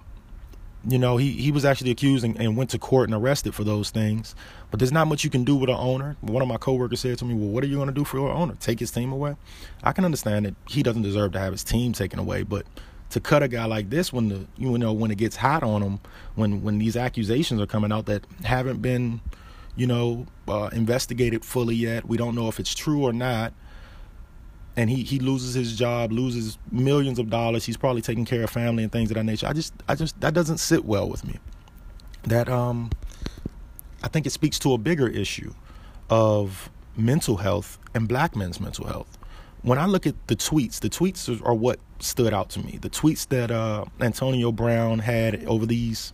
you 0.88 0.98
know 0.98 1.16
he 1.16 1.32
he 1.32 1.50
was 1.50 1.64
actually 1.64 1.90
accused 1.90 2.24
and, 2.24 2.38
and, 2.40 2.56
went 2.56 2.70
to 2.70 2.78
court 2.78 3.08
and 3.08 3.14
arrested 3.14 3.54
for 3.54 3.64
those 3.64 3.90
things. 3.90 4.34
But 4.70 4.78
there's 4.78 4.92
not 4.92 5.08
much 5.08 5.24
you 5.24 5.30
can 5.30 5.44
do 5.44 5.56
with 5.56 5.68
an 5.68 5.76
owner. 5.76 6.16
One 6.20 6.42
of 6.42 6.48
my 6.48 6.56
coworkers 6.56 7.00
said 7.00 7.18
to 7.18 7.24
me 7.24 7.34
well 7.34 7.48
what 7.48 7.64
are 7.64 7.66
you 7.66 7.76
going 7.76 7.88
to 7.88 7.94
do 7.94 8.04
for 8.04 8.18
your 8.18 8.30
owner? 8.30 8.56
Take 8.60 8.78
his 8.80 8.90
team 8.90 9.12
away? 9.12 9.36
I 9.82 9.92
can 9.92 10.04
understand 10.04 10.46
that 10.46 10.54
he 10.68 10.82
doesn't 10.82 11.02
deserve 11.02 11.32
to 11.32 11.38
have 11.38 11.52
his 11.52 11.64
team 11.64 11.92
taken 11.92 12.18
away 12.18 12.42
but 12.42 12.66
to 13.10 13.20
cut 13.20 13.42
a 13.42 13.48
guy 13.48 13.64
like 13.64 13.90
this 13.90 14.12
when 14.12 14.28
the 14.28 14.46
you 14.56 14.76
know 14.78 14.92
when 14.92 15.10
it 15.10 15.18
gets 15.18 15.36
hot 15.36 15.62
on 15.62 15.82
him 15.82 16.00
when 16.36 16.62
when 16.62 16.78
these 16.78 16.96
accusations 16.96 17.60
are 17.60 17.66
coming 17.66 17.92
out 17.92 18.06
that 18.06 18.24
haven't 18.44 18.80
been 18.80 19.20
you 19.76 19.86
know 19.86 20.26
uh, 20.48 20.68
investigated 20.72 21.44
fully 21.44 21.74
yet. 21.74 22.06
We 22.06 22.16
don't 22.16 22.34
know 22.34 22.48
if 22.48 22.60
it's 22.60 22.74
true 22.74 23.04
or 23.04 23.12
not. 23.12 23.52
And 24.76 24.88
he 24.88 25.02
he 25.02 25.18
loses 25.18 25.54
his 25.54 25.76
job 25.76 26.12
loses 26.12 26.58
millions 26.70 27.18
of 27.18 27.28
dollars. 27.28 27.64
He's 27.64 27.76
probably 27.76 28.02
taking 28.02 28.24
care 28.24 28.44
of 28.44 28.50
family 28.50 28.82
and 28.82 28.92
things 28.92 29.10
of 29.10 29.16
that 29.16 29.24
nature. 29.24 29.46
I 29.46 29.52
just 29.52 29.74
i 29.88 29.94
just 29.94 30.20
that 30.20 30.34
doesn't 30.34 30.58
sit 30.58 30.84
well 30.84 31.08
with 31.08 31.24
me. 31.24 31.38
That 32.24 32.48
um 32.48 32.90
i 34.02 34.08
think 34.08 34.26
it 34.26 34.30
speaks 34.30 34.58
to 34.60 34.72
a 34.72 34.78
bigger 34.78 35.08
issue 35.08 35.52
of 36.08 36.70
mental 36.96 37.36
health 37.38 37.78
and 37.94 38.08
black 38.08 38.36
men's 38.36 38.60
mental 38.60 38.86
health. 38.86 39.18
When 39.62 39.78
I 39.78 39.86
look 39.86 40.06
at 40.06 40.14
the 40.28 40.36
tweets, 40.36 40.80
the 40.80 40.88
tweets 40.88 41.28
are 41.44 41.54
what 41.54 41.80
stood 42.02 42.32
out 42.32 42.50
to 42.50 42.60
me. 42.60 42.78
The 42.80 42.90
tweets 42.90 43.28
that 43.28 43.50
uh, 43.50 43.84
Antonio 44.00 44.52
Brown 44.52 44.98
had 45.00 45.44
over 45.46 45.66
these, 45.66 46.12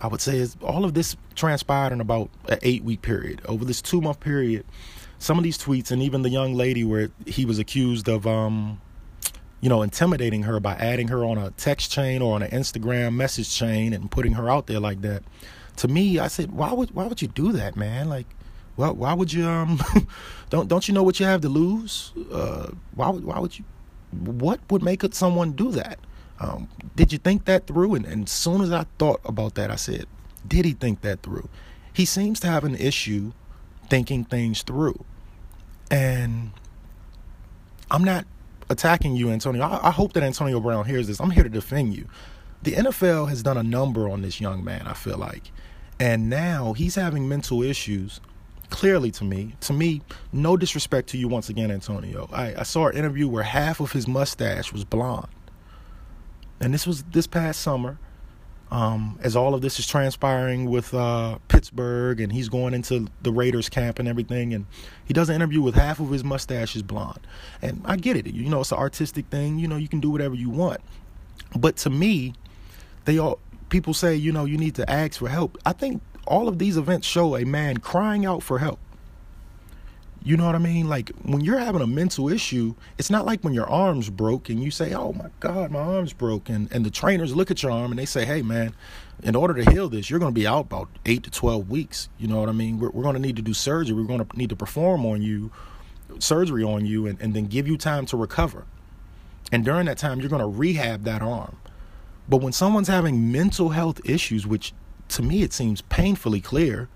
I 0.00 0.06
would 0.06 0.20
say, 0.20 0.38
is 0.38 0.56
all 0.62 0.84
of 0.84 0.94
this 0.94 1.16
transpired 1.34 1.92
in 1.92 2.00
about 2.00 2.30
an 2.48 2.58
eight 2.62 2.84
week 2.84 3.02
period. 3.02 3.42
Over 3.46 3.64
this 3.64 3.82
two 3.82 4.00
month 4.00 4.20
period, 4.20 4.64
some 5.18 5.38
of 5.38 5.44
these 5.44 5.58
tweets, 5.58 5.90
and 5.90 6.02
even 6.02 6.22
the 6.22 6.30
young 6.30 6.54
lady 6.54 6.84
where 6.84 7.10
he 7.26 7.44
was 7.44 7.58
accused 7.58 8.08
of, 8.08 8.26
um, 8.26 8.80
you 9.60 9.68
know, 9.68 9.82
intimidating 9.82 10.44
her 10.44 10.60
by 10.60 10.74
adding 10.74 11.08
her 11.08 11.24
on 11.24 11.38
a 11.38 11.50
text 11.52 11.90
chain 11.90 12.22
or 12.22 12.34
on 12.34 12.42
an 12.42 12.50
Instagram 12.50 13.14
message 13.14 13.54
chain 13.54 13.92
and 13.92 14.10
putting 14.10 14.32
her 14.32 14.48
out 14.48 14.66
there 14.66 14.80
like 14.80 15.00
that. 15.02 15.22
To 15.76 15.88
me, 15.88 16.18
I 16.18 16.28
said, 16.28 16.52
why 16.52 16.72
would 16.72 16.92
why 16.92 17.06
would 17.06 17.22
you 17.22 17.28
do 17.28 17.52
that, 17.52 17.76
man? 17.76 18.08
Like 18.08 18.26
well, 18.78 18.94
why 18.94 19.12
would 19.12 19.32
you 19.32 19.46
um 19.46 19.80
don't 20.50 20.68
don't 20.68 20.86
you 20.86 20.94
know 20.94 21.02
what 21.02 21.20
you 21.20 21.26
have 21.26 21.40
to 21.42 21.48
lose? 21.48 22.12
Uh, 22.32 22.70
why 22.94 23.10
would 23.10 23.24
why 23.24 23.38
would 23.38 23.58
you? 23.58 23.64
What 24.10 24.60
would 24.70 24.82
make 24.82 25.02
someone 25.14 25.52
do 25.52 25.70
that? 25.72 25.98
Um, 26.40 26.68
did 26.96 27.12
you 27.12 27.18
think 27.18 27.44
that 27.46 27.66
through? 27.66 27.94
And, 27.94 28.06
as 28.24 28.30
soon 28.30 28.60
as 28.60 28.72
I 28.72 28.86
thought 28.98 29.20
about 29.24 29.54
that, 29.56 29.70
I 29.70 29.76
said, 29.76 30.06
did 30.46 30.64
he 30.64 30.72
think 30.72 31.00
that 31.02 31.22
through? 31.22 31.48
He 31.92 32.04
seems 32.04 32.40
to 32.40 32.46
have 32.46 32.64
an 32.64 32.76
issue 32.76 33.32
thinking 33.90 34.24
things 34.24 34.62
through, 34.62 35.04
and 35.90 36.52
I'm 37.90 38.04
not 38.04 38.24
attacking 38.70 39.16
you, 39.16 39.30
Antonio. 39.30 39.62
I, 39.62 39.88
I 39.88 39.90
hope 39.90 40.12
that 40.12 40.22
Antonio 40.22 40.60
Brown 40.60 40.84
hears 40.84 41.06
this. 41.08 41.20
I'm 41.20 41.30
here 41.30 41.42
to 41.42 41.48
defend 41.48 41.94
you. 41.94 42.06
The 42.62 42.72
NFL 42.72 43.28
has 43.28 43.42
done 43.42 43.56
a 43.56 43.62
number 43.62 44.08
on 44.08 44.22
this 44.22 44.40
young 44.40 44.62
man. 44.62 44.86
I 44.86 44.94
feel 44.94 45.18
like, 45.18 45.50
and 45.98 46.30
now 46.30 46.72
he's 46.72 46.94
having 46.94 47.28
mental 47.28 47.62
issues 47.62 48.20
clearly 48.70 49.10
to 49.12 49.24
me, 49.24 49.54
to 49.60 49.72
me, 49.72 50.02
no 50.32 50.56
disrespect 50.56 51.08
to 51.10 51.18
you 51.18 51.28
once 51.28 51.48
again, 51.48 51.70
Antonio. 51.70 52.28
I, 52.32 52.54
I 52.58 52.62
saw 52.62 52.88
an 52.88 52.96
interview 52.96 53.28
where 53.28 53.42
half 53.42 53.80
of 53.80 53.92
his 53.92 54.06
mustache 54.06 54.72
was 54.72 54.84
blonde. 54.84 55.28
And 56.60 56.74
this 56.74 56.86
was 56.86 57.04
this 57.04 57.26
past 57.26 57.60
summer, 57.60 57.98
um, 58.70 59.18
as 59.22 59.36
all 59.36 59.54
of 59.54 59.62
this 59.62 59.78
is 59.78 59.86
transpiring 59.86 60.68
with 60.68 60.92
uh, 60.92 61.38
Pittsburgh 61.48 62.20
and 62.20 62.32
he's 62.32 62.48
going 62.48 62.74
into 62.74 63.06
the 63.22 63.32
Raiders 63.32 63.68
camp 63.68 63.98
and 63.98 64.08
everything. 64.08 64.52
And 64.52 64.66
he 65.04 65.14
does 65.14 65.28
an 65.28 65.36
interview 65.36 65.62
with 65.62 65.74
half 65.74 66.00
of 66.00 66.10
his 66.10 66.24
mustache 66.24 66.76
is 66.76 66.82
blonde. 66.82 67.26
And 67.62 67.80
I 67.84 67.96
get 67.96 68.16
it. 68.16 68.26
You 68.26 68.48
know, 68.50 68.60
it's 68.60 68.72
an 68.72 68.78
artistic 68.78 69.26
thing. 69.26 69.58
You 69.58 69.68
know, 69.68 69.76
you 69.76 69.88
can 69.88 70.00
do 70.00 70.10
whatever 70.10 70.34
you 70.34 70.50
want. 70.50 70.80
But 71.56 71.76
to 71.78 71.90
me, 71.90 72.34
they 73.04 73.18
all 73.18 73.38
people 73.68 73.94
say, 73.94 74.14
you 74.14 74.32
know, 74.32 74.44
you 74.44 74.58
need 74.58 74.74
to 74.76 74.90
ask 74.90 75.18
for 75.18 75.28
help. 75.28 75.58
I 75.64 75.72
think 75.72 76.02
all 76.28 76.48
of 76.48 76.58
these 76.58 76.76
events 76.76 77.06
show 77.06 77.36
a 77.36 77.44
man 77.44 77.78
crying 77.78 78.24
out 78.24 78.42
for 78.42 78.58
help. 78.58 78.78
You 80.22 80.36
know 80.36 80.44
what 80.46 80.54
I 80.54 80.58
mean? 80.58 80.88
Like 80.88 81.10
when 81.22 81.40
you're 81.42 81.58
having 81.58 81.80
a 81.80 81.86
mental 81.86 82.28
issue, 82.28 82.74
it's 82.98 83.08
not 83.08 83.24
like 83.24 83.42
when 83.42 83.54
your 83.54 83.68
arm's 83.68 84.10
broke 84.10 84.48
and 84.48 84.62
you 84.62 84.70
say, 84.70 84.92
"Oh 84.92 85.12
my 85.12 85.30
God, 85.40 85.70
my 85.70 85.80
arm's 85.80 86.12
broken," 86.12 86.68
and 86.70 86.84
the 86.84 86.90
trainers 86.90 87.34
look 87.34 87.50
at 87.50 87.62
your 87.62 87.72
arm 87.72 87.92
and 87.92 87.98
they 87.98 88.04
say, 88.04 88.24
"Hey, 88.24 88.42
man, 88.42 88.74
in 89.22 89.34
order 89.36 89.54
to 89.54 89.70
heal 89.70 89.88
this, 89.88 90.10
you're 90.10 90.18
going 90.18 90.34
to 90.34 90.38
be 90.38 90.46
out 90.46 90.66
about 90.66 90.88
eight 91.06 91.22
to 91.22 91.30
twelve 91.30 91.70
weeks." 91.70 92.08
You 92.18 92.28
know 92.28 92.40
what 92.40 92.48
I 92.48 92.52
mean? 92.52 92.78
We're, 92.78 92.90
we're 92.90 93.04
going 93.04 93.14
to 93.14 93.22
need 93.22 93.36
to 93.36 93.42
do 93.42 93.54
surgery. 93.54 93.96
We're 93.96 94.08
going 94.08 94.24
to 94.24 94.36
need 94.36 94.50
to 94.50 94.56
perform 94.56 95.06
on 95.06 95.22
you, 95.22 95.50
surgery 96.18 96.64
on 96.64 96.84
you, 96.84 97.06
and, 97.06 97.18
and 97.20 97.32
then 97.32 97.46
give 97.46 97.66
you 97.68 97.78
time 97.78 98.04
to 98.06 98.16
recover. 98.16 98.66
And 99.50 99.64
during 99.64 99.86
that 99.86 99.98
time, 99.98 100.20
you're 100.20 100.28
going 100.28 100.42
to 100.42 100.48
rehab 100.48 101.04
that 101.04 101.22
arm. 101.22 101.56
But 102.28 102.38
when 102.38 102.52
someone's 102.52 102.88
having 102.88 103.32
mental 103.32 103.70
health 103.70 104.00
issues, 104.04 104.46
which 104.46 104.74
to 105.10 105.22
me 105.22 105.42
it 105.42 105.52
seems 105.52 105.80
painfully 105.82 106.40
clear. 106.40 106.88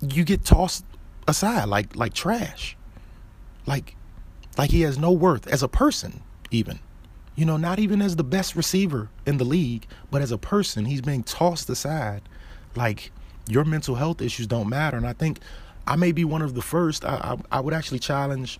You 0.00 0.24
get 0.24 0.44
tossed 0.44 0.84
aside 1.26 1.66
like 1.66 1.96
like 1.96 2.14
trash. 2.14 2.76
Like 3.66 3.96
like 4.56 4.70
he 4.70 4.82
has 4.82 4.98
no 4.98 5.12
worth 5.12 5.46
as 5.46 5.62
a 5.62 5.68
person 5.68 6.22
even. 6.50 6.78
You 7.36 7.44
know 7.44 7.56
not 7.56 7.78
even 7.78 8.00
as 8.02 8.16
the 8.16 8.24
best 8.24 8.54
receiver 8.56 9.08
in 9.26 9.38
the 9.38 9.44
league 9.44 9.86
but 10.10 10.22
as 10.22 10.32
a 10.32 10.38
person 10.38 10.84
he's 10.84 11.00
being 11.00 11.22
tossed 11.22 11.68
aside. 11.70 12.22
Like 12.74 13.10
your 13.48 13.64
mental 13.64 13.94
health 13.94 14.20
issues 14.22 14.46
don't 14.46 14.68
matter. 14.68 14.96
And 14.96 15.06
i 15.06 15.12
think 15.12 15.40
i 15.86 15.96
may 15.96 16.12
be 16.12 16.24
one 16.24 16.42
of 16.42 16.54
the 16.54 16.62
first 16.62 17.04
i 17.04 17.36
i, 17.50 17.58
I 17.58 17.60
would 17.60 17.74
actually 17.74 17.98
challenge 17.98 18.58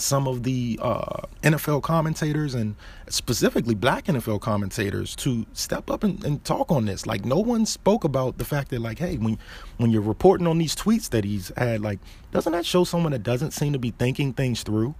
some 0.00 0.26
of 0.26 0.42
the 0.42 0.78
uh, 0.82 1.22
NFL 1.42 1.82
commentators 1.82 2.54
and 2.54 2.74
specifically 3.08 3.74
black 3.74 4.06
NFL 4.06 4.40
commentators 4.40 5.14
to 5.16 5.46
step 5.52 5.90
up 5.90 6.02
and, 6.02 6.22
and, 6.24 6.44
talk 6.44 6.72
on 6.72 6.86
this. 6.86 7.06
Like 7.06 7.24
no 7.24 7.38
one 7.38 7.66
spoke 7.66 8.04
about 8.04 8.38
the 8.38 8.44
fact 8.44 8.70
that 8.70 8.80
like, 8.80 8.98
hey, 8.98 9.16
when 9.16 9.38
when 9.76 9.90
you're 9.90 10.02
reporting 10.02 10.46
on 10.46 10.58
these 10.58 10.74
tweets 10.74 11.10
that 11.10 11.24
he's 11.24 11.52
had, 11.56 11.80
like, 11.80 11.98
doesn't 12.32 12.52
that 12.52 12.66
show 12.66 12.84
someone 12.84 13.12
that 13.12 13.22
doesn't 13.22 13.52
seem 13.52 13.72
to 13.72 13.78
be 13.78 13.90
thinking 13.90 14.32
things 14.32 14.62
through? 14.62 14.94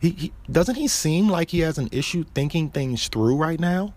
He, 0.00 0.10
he 0.10 0.32
doesn't 0.50 0.76
he 0.76 0.88
seem 0.88 1.28
like 1.28 1.50
he 1.50 1.60
has 1.60 1.78
an 1.78 1.88
issue 1.90 2.24
thinking 2.34 2.70
things 2.70 3.08
through 3.08 3.36
right 3.36 3.58
now? 3.58 3.94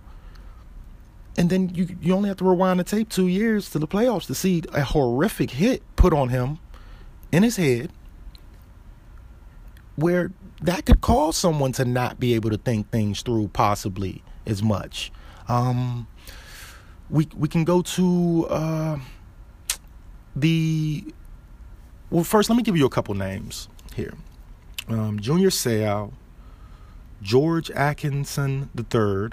And 1.38 1.50
then 1.50 1.70
you 1.74 1.96
you 2.01 2.13
only 2.13 2.30
have 2.30 2.38
to 2.38 2.46
rewind 2.46 2.80
the 2.80 2.84
tape 2.84 3.10
two 3.10 3.27
years 3.27 3.70
to 3.72 3.80
the 3.80 3.88
playoffs 3.88 4.25
to 4.27 4.36
see 4.36 4.63
a 4.74 4.82
horrific 4.82 5.51
hit 5.51 5.84
put 5.96 6.13
on 6.13 6.30
him 6.30 6.60
in 7.32 7.44
his 7.44 7.58
head 7.58 7.91
where 9.96 10.32
that 10.62 10.86
could 10.86 11.02
cause 11.02 11.38
someone 11.38 11.72
to 11.74 11.86
not 11.86 12.20
be 12.20 12.34
able 12.34 12.50
to 12.50 12.58
think 12.58 12.90
things 12.92 13.22
through 13.22 13.50
possibly 13.50 14.24
as 14.46 14.62
much. 14.62 15.12
Um, 15.48 16.08
we 17.10 17.28
we 17.36 17.48
can 17.48 17.64
go 17.64 17.82
to 17.82 18.48
uh, 18.50 19.00
the 20.36 21.04
well. 22.10 22.24
First, 22.24 22.50
let 22.50 22.56
me 22.56 22.64
give 22.64 22.78
you 22.78 22.86
a 22.86 22.90
couple 22.90 23.14
names 23.16 23.68
here. 23.96 24.14
Um, 24.88 25.20
Junior 25.20 25.50
Seau, 25.50 26.14
George 27.22 27.70
Atkinson 27.72 28.70
III. 28.78 29.30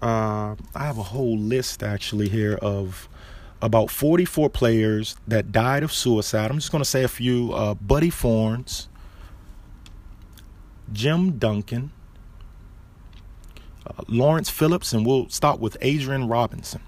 Uh, 0.00 0.54
I 0.76 0.84
have 0.84 0.98
a 0.98 1.02
whole 1.02 1.36
list 1.36 1.82
actually 1.82 2.28
here 2.28 2.56
of 2.62 3.08
about 3.60 3.90
44 3.90 4.48
players 4.50 5.16
that 5.26 5.50
died 5.50 5.82
of 5.82 5.92
suicide. 5.92 6.50
I'm 6.50 6.58
just 6.58 6.70
going 6.70 6.82
to 6.84 6.88
say 6.88 7.02
a 7.02 7.08
few 7.08 7.52
uh, 7.52 7.74
Buddy 7.74 8.10
Fornes, 8.10 8.88
Jim 10.92 11.38
Duncan, 11.38 11.92
uh, 13.86 14.02
Lawrence 14.08 14.50
Phillips, 14.50 14.92
and 14.92 15.06
we'll 15.06 15.28
start 15.28 15.60
with 15.60 15.76
Adrian 15.80 16.28
Robinson. 16.28 16.80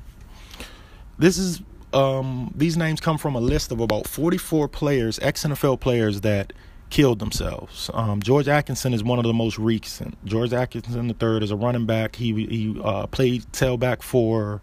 This 1.18 1.38
is 1.38 1.62
um, 1.92 2.52
these 2.54 2.76
names 2.76 3.00
come 3.00 3.18
from 3.18 3.34
a 3.34 3.40
list 3.40 3.72
of 3.72 3.80
about 3.80 4.06
44 4.06 4.68
players, 4.68 5.18
ex 5.20 5.44
NFL 5.44 5.80
players 5.80 6.20
that 6.22 6.52
killed 6.88 7.18
themselves. 7.18 7.90
Um, 7.94 8.20
George 8.20 8.48
Atkinson 8.48 8.92
is 8.92 9.02
one 9.02 9.18
of 9.18 9.24
the 9.24 9.32
most 9.32 9.58
recent. 9.58 10.22
George 10.24 10.52
Atkinson 10.52 11.08
III 11.08 11.42
is 11.42 11.50
a 11.50 11.56
running 11.56 11.86
back. 11.86 12.16
He 12.16 12.32
he 12.46 12.80
uh, 12.82 13.06
played 13.06 13.44
tailback 13.52 14.02
for 14.02 14.60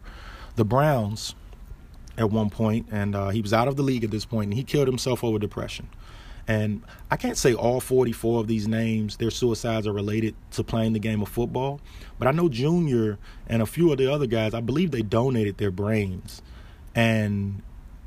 the 0.56 0.65
Browns 0.65 1.36
at 2.17 2.29
one 2.32 2.50
point, 2.50 2.88
and 2.91 3.15
uh, 3.15 3.29
he 3.29 3.41
was 3.41 3.53
out 3.53 3.67
of 3.67 3.75
the 3.75 3.84
league 3.84 4.03
at 4.03 4.12
this 4.12 4.25
point, 4.25 4.50
and 4.50 4.53
he 4.56 4.63
killed 4.63 4.88
himself 4.88 5.24
over 5.24 5.39
depression. 5.39 5.88
And 6.48 6.82
I 7.12 7.18
can't 7.18 7.38
say 7.38 7.54
all 7.54 7.82
44 7.82 8.39
of 8.39 8.48
these 8.48 8.68
names, 8.68 9.18
their 9.18 9.32
suicides 9.32 9.86
are 9.86 9.92
related 9.92 10.34
to 10.51 10.63
playing 10.63 10.94
the 10.94 11.00
game 11.00 11.22
of 11.22 11.27
football, 11.27 11.82
but 12.18 12.27
I 12.27 12.32
know 12.32 12.48
Junior 12.48 13.18
and 13.48 13.62
a 13.62 13.66
few 13.66 13.92
of 13.92 13.98
the 13.98 14.12
other 14.12 14.27
guys, 14.27 14.54
I 14.54 14.62
believe 14.62 14.92
they 14.92 15.01
donated 15.01 15.58
their 15.58 15.72
brains. 15.72 16.42
And 16.96 17.62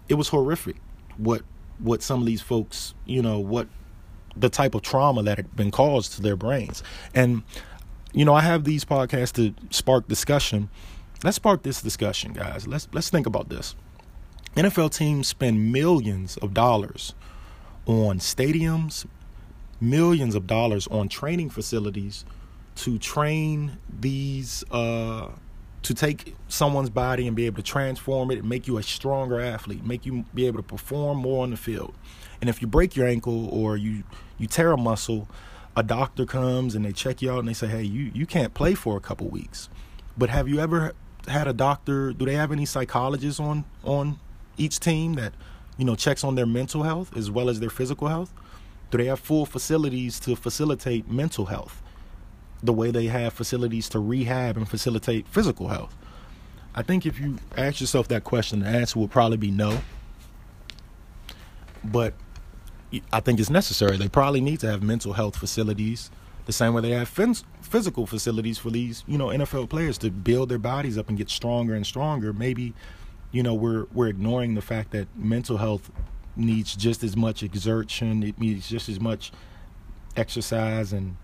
it 0.09 0.15
was 0.15 0.29
horrific 0.29 0.77
what 1.17 1.43
what 1.79 2.03
some 2.03 2.21
of 2.21 2.27
these 2.27 2.41
folks, 2.41 2.95
you 3.07 3.23
know, 3.23 3.39
what 3.39 3.69
the 4.37 4.49
type 4.49 4.75
of 4.75 4.83
trauma 4.83 5.23
that 5.23 5.37
had 5.37 5.55
been 5.57 5.71
caused 5.71 6.15
to 6.15 6.23
their 6.23 6.37
brains. 6.37 6.83
And 7.15 7.43
you 8.13 8.25
know, 8.25 8.35
I 8.35 8.41
have 8.41 8.65
these 8.65 8.85
podcasts 8.85 9.33
to 9.35 9.55
spark 9.71 10.09
discussion. 10.09 10.69
Let's 11.23 11.37
spark 11.37 11.63
this 11.63 11.83
discussion, 11.83 12.33
guys. 12.33 12.67
Let's 12.67 12.89
let's 12.93 13.11
think 13.11 13.27
about 13.27 13.51
this. 13.51 13.77
NFL 14.57 14.95
teams 14.95 15.29
spend 15.29 15.73
millions 15.73 16.37
of 16.39 16.55
dollars 16.55 17.15
on 17.91 18.19
stadiums, 18.19 19.07
millions 19.81 20.35
of 20.35 20.47
dollars 20.47 20.87
on 20.89 21.09
training 21.09 21.51
facilities 21.51 22.25
to 22.77 22.99
train 22.99 23.79
these 24.01 24.65
uh, 24.71 25.29
to 25.83 25.95
take 25.95 26.37
someone's 26.49 26.91
body 26.91 27.27
and 27.27 27.35
be 27.35 27.47
able 27.47 27.57
to 27.57 27.63
transform 27.63 28.31
it 28.31 28.39
and 28.39 28.49
make 28.49 28.67
you 28.67 28.79
a 28.79 28.83
stronger 28.83 29.41
athlete, 29.41 29.85
make 29.85 30.05
you 30.05 30.25
be 30.35 30.47
able 30.47 30.59
to 30.59 30.63
perform 30.63 31.19
more 31.19 31.43
on 31.43 31.51
the 31.51 31.57
field. 31.57 31.95
And 32.41 32.51
if 32.51 32.61
you 32.61 32.69
break 32.69 32.97
your 32.97 33.07
ankle 33.07 33.49
or 33.49 33.77
you 33.77 34.05
you 34.39 34.47
tear 34.47 34.73
a 34.73 34.77
muscle, 34.77 35.29
a 35.77 35.83
doctor 35.83 36.25
comes 36.27 36.75
and 36.75 36.85
they 36.85 36.93
check 36.93 37.23
you 37.23 37.31
out 37.31 37.41
and 37.41 37.49
they 37.49 37.55
say, 37.55 37.67
"Hey, 37.67 37.83
you 37.83 38.11
you 38.15 38.27
can't 38.27 38.55
play 38.55 38.75
for 38.75 38.97
a 38.97 39.01
couple 39.01 39.29
weeks." 39.29 39.69
But 40.17 40.31
have 40.31 40.49
you 40.49 40.61
ever 40.61 40.93
had 41.27 41.49
a 41.49 41.53
doctor? 41.53 42.13
Do 42.13 42.25
they 42.25 42.35
have 42.35 42.53
any 42.53 42.67
psychologists 42.67 43.41
on 43.41 43.65
on 43.83 44.21
each 44.57 44.81
team 44.81 45.15
that 45.15 45.33
you 45.81 45.87
know 45.87 45.97
checks 45.97 46.23
on 46.23 46.35
their 46.35 46.47
mental 46.47 46.83
health 46.83 47.17
as 47.17 47.31
well 47.31 47.49
as 47.49 47.59
their 47.59 47.71
physical 47.71 48.09
health? 48.09 48.33
Do 48.91 48.99
they 48.99 49.07
have 49.07 49.19
full 49.19 49.47
facilities 49.47 50.21
to 50.21 50.37
facilitate 50.37 51.11
mental 51.11 51.47
health? 51.47 51.83
The 52.63 52.73
way 52.73 52.91
they 52.91 53.07
have 53.07 53.33
facilities 53.33 53.89
to 53.91 53.99
rehab 53.99 54.59
and 54.59 54.69
facilitate 54.69 55.27
physical 55.27 55.69
health. 55.69 55.97
I 56.75 56.83
think 56.83 57.07
if 57.07 57.19
you 57.19 57.39
ask 57.57 57.81
yourself 57.81 58.09
that 58.09 58.25
question, 58.25 58.61
the 58.61 58.67
answer 58.67 58.99
will 58.99 59.09
probably 59.09 59.39
be 59.39 59.51
no. 59.51 59.81
But 61.83 62.13
I 63.13 63.21
think 63.21 63.41
it's 63.41 63.49
necessary. 63.49 63.97
They 63.97 64.09
probably 64.09 64.43
need 64.43 64.61
to 64.61 64.71
have 64.71 64.83
mental 64.83 65.15
health 65.15 65.37
facilities 65.37 66.11
the 66.47 66.53
same 66.53 66.75
way 66.75 66.83
they 66.83 66.91
have 66.91 67.09
physical 67.63 68.07
facilities 68.07 68.59
for 68.59 68.71
these, 68.71 69.05
you 69.07 69.17
know, 69.17 69.27
NFL 69.27 69.71
players 69.71 69.97
to 69.99 70.11
build 70.11 70.49
their 70.49 70.59
bodies 70.59 70.99
up 70.99 71.09
and 71.09 71.17
get 71.17 71.31
stronger 71.31 71.75
and 71.75 71.87
stronger. 71.87 72.33
Maybe 72.33 72.75
you 73.33 73.43
know 73.43 73.55
we're 73.55 73.87
we're 73.93 74.09
ignoring 74.09 74.55
the 74.55 74.63
fact 74.63 74.91
that 74.91 75.09
mental 75.17 75.57
health 75.57 75.91
needs 76.37 76.75
just 76.75 77.03
as 77.03 77.17
much 77.17 77.43
exertion 77.43 78.23
it 78.23 78.39
needs 78.39 78.69
just 78.69 78.89
as 78.89 79.01
much 79.01 79.33
exercise 80.17 80.93
and 80.93 81.17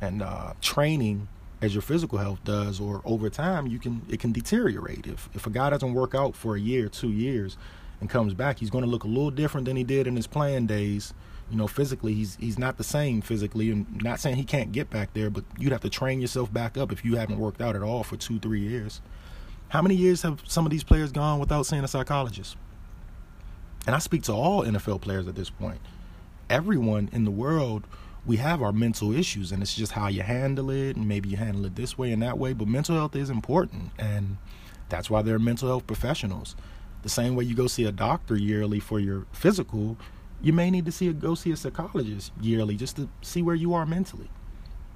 and 0.00 0.22
uh, 0.22 0.52
training 0.60 1.28
as 1.62 1.74
your 1.74 1.82
physical 1.82 2.18
health 2.18 2.42
does 2.44 2.80
or 2.80 3.00
over 3.04 3.30
time 3.30 3.66
you 3.66 3.78
can 3.78 4.02
it 4.08 4.20
can 4.20 4.32
deteriorate. 4.32 5.06
If 5.06 5.28
if 5.34 5.46
a 5.46 5.50
guy 5.50 5.70
doesn't 5.70 5.94
work 5.94 6.14
out 6.14 6.36
for 6.36 6.56
a 6.56 6.60
year 6.60 6.88
two 6.88 7.10
years 7.10 7.56
and 8.00 8.10
comes 8.10 8.34
back 8.34 8.58
he's 8.58 8.70
going 8.70 8.84
to 8.84 8.90
look 8.90 9.04
a 9.04 9.08
little 9.08 9.30
different 9.30 9.66
than 9.66 9.76
he 9.76 9.84
did 9.84 10.06
in 10.06 10.16
his 10.16 10.26
playing 10.26 10.66
days. 10.66 11.14
You 11.50 11.56
know 11.56 11.66
physically 11.66 12.14
he's 12.14 12.36
he's 12.36 12.58
not 12.58 12.76
the 12.76 12.84
same 12.84 13.20
physically 13.20 13.70
and 13.70 14.02
not 14.02 14.20
saying 14.20 14.36
he 14.36 14.44
can't 14.44 14.72
get 14.72 14.90
back 14.90 15.12
there 15.14 15.30
but 15.30 15.44
you'd 15.58 15.72
have 15.72 15.82
to 15.82 15.90
train 15.90 16.20
yourself 16.20 16.52
back 16.52 16.76
up 16.76 16.90
if 16.90 17.04
you 17.04 17.16
haven't 17.16 17.38
worked 17.38 17.60
out 17.60 17.76
at 17.76 17.82
all 17.82 18.02
for 18.02 18.16
two 18.16 18.38
three 18.38 18.60
years 18.60 19.00
how 19.74 19.82
many 19.82 19.96
years 19.96 20.22
have 20.22 20.40
some 20.46 20.64
of 20.64 20.70
these 20.70 20.84
players 20.84 21.10
gone 21.10 21.40
without 21.40 21.66
seeing 21.66 21.82
a 21.82 21.88
psychologist? 21.88 22.56
And 23.88 23.96
I 23.96 23.98
speak 23.98 24.22
to 24.22 24.32
all 24.32 24.62
NFL 24.62 25.00
players 25.00 25.26
at 25.26 25.34
this 25.34 25.50
point. 25.50 25.80
Everyone 26.48 27.10
in 27.12 27.24
the 27.24 27.32
world, 27.32 27.84
we 28.24 28.36
have 28.36 28.62
our 28.62 28.70
mental 28.70 29.12
issues, 29.12 29.50
and 29.50 29.64
it's 29.64 29.74
just 29.74 29.90
how 29.90 30.06
you 30.06 30.22
handle 30.22 30.70
it, 30.70 30.94
and 30.94 31.08
maybe 31.08 31.28
you 31.28 31.38
handle 31.38 31.64
it 31.64 31.74
this 31.74 31.98
way 31.98 32.12
and 32.12 32.22
that 32.22 32.38
way. 32.38 32.52
But 32.52 32.68
mental 32.68 32.94
health 32.94 33.16
is 33.16 33.30
important, 33.30 33.90
and 33.98 34.36
that's 34.90 35.10
why 35.10 35.22
there 35.22 35.34
are 35.34 35.40
mental 35.40 35.66
health 35.66 35.88
professionals. 35.88 36.54
The 37.02 37.08
same 37.08 37.34
way 37.34 37.42
you 37.42 37.56
go 37.56 37.66
see 37.66 37.84
a 37.84 37.90
doctor 37.90 38.36
yearly 38.36 38.78
for 38.78 39.00
your 39.00 39.26
physical, 39.32 39.96
you 40.40 40.52
may 40.52 40.70
need 40.70 40.84
to 40.84 40.92
see 40.92 41.08
a, 41.08 41.12
go 41.12 41.34
see 41.34 41.50
a 41.50 41.56
psychologist 41.56 42.30
yearly 42.40 42.76
just 42.76 42.94
to 42.94 43.08
see 43.22 43.42
where 43.42 43.56
you 43.56 43.74
are 43.74 43.86
mentally. 43.86 44.30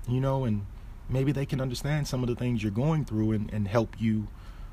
You 0.07 0.21
know, 0.21 0.45
and 0.45 0.67
maybe 1.09 1.33
they 1.33 1.47
can 1.47 1.61
understand 1.61 2.07
some 2.07 2.23
of 2.23 2.29
the 2.29 2.37
things 2.37 2.63
you're 2.63 2.71
going 2.71 3.05
through 3.05 3.33
and, 3.33 3.53
and 3.53 3.67
help 3.67 4.01
you 4.01 4.29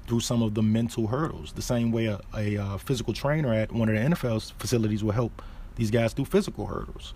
through 0.08 0.20
some 0.20 0.41
of 0.41 0.54
the 0.54 0.62
mental 0.62 1.08
hurdles. 1.08 1.54
The 1.54 1.62
same 1.62 1.91
way 1.91 2.06
a, 2.08 2.20
a, 2.36 2.56
a 2.56 2.63
uh, 2.63 2.78
physical 2.78 3.13
trainer 3.13 3.54
at 3.54 3.72
one 3.72 3.89
of 3.89 3.96
the 3.96 4.02
NFL 4.02 4.54
facilities 4.54 5.04
will 5.04 5.12
help 5.12 5.41
these 5.76 5.91
guys 5.91 6.13
through 6.13 6.26
physical 6.26 6.68
hurdles, 6.68 7.13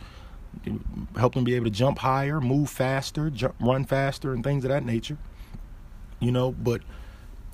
help 1.18 1.34
them 1.36 1.44
be 1.44 1.56
able 1.56 1.66
to 1.66 1.72
jump 1.72 2.00
higher, 2.00 2.42
move 2.42 2.70
faster, 2.70 3.30
jump, 3.30 3.56
run 3.60 3.86
faster, 3.86 4.34
and 4.34 4.44
things 4.44 4.64
of 4.66 4.70
that 4.70 4.86
nature. 4.86 5.18
You 6.20 6.32
know, 6.32 6.52
but 6.52 6.82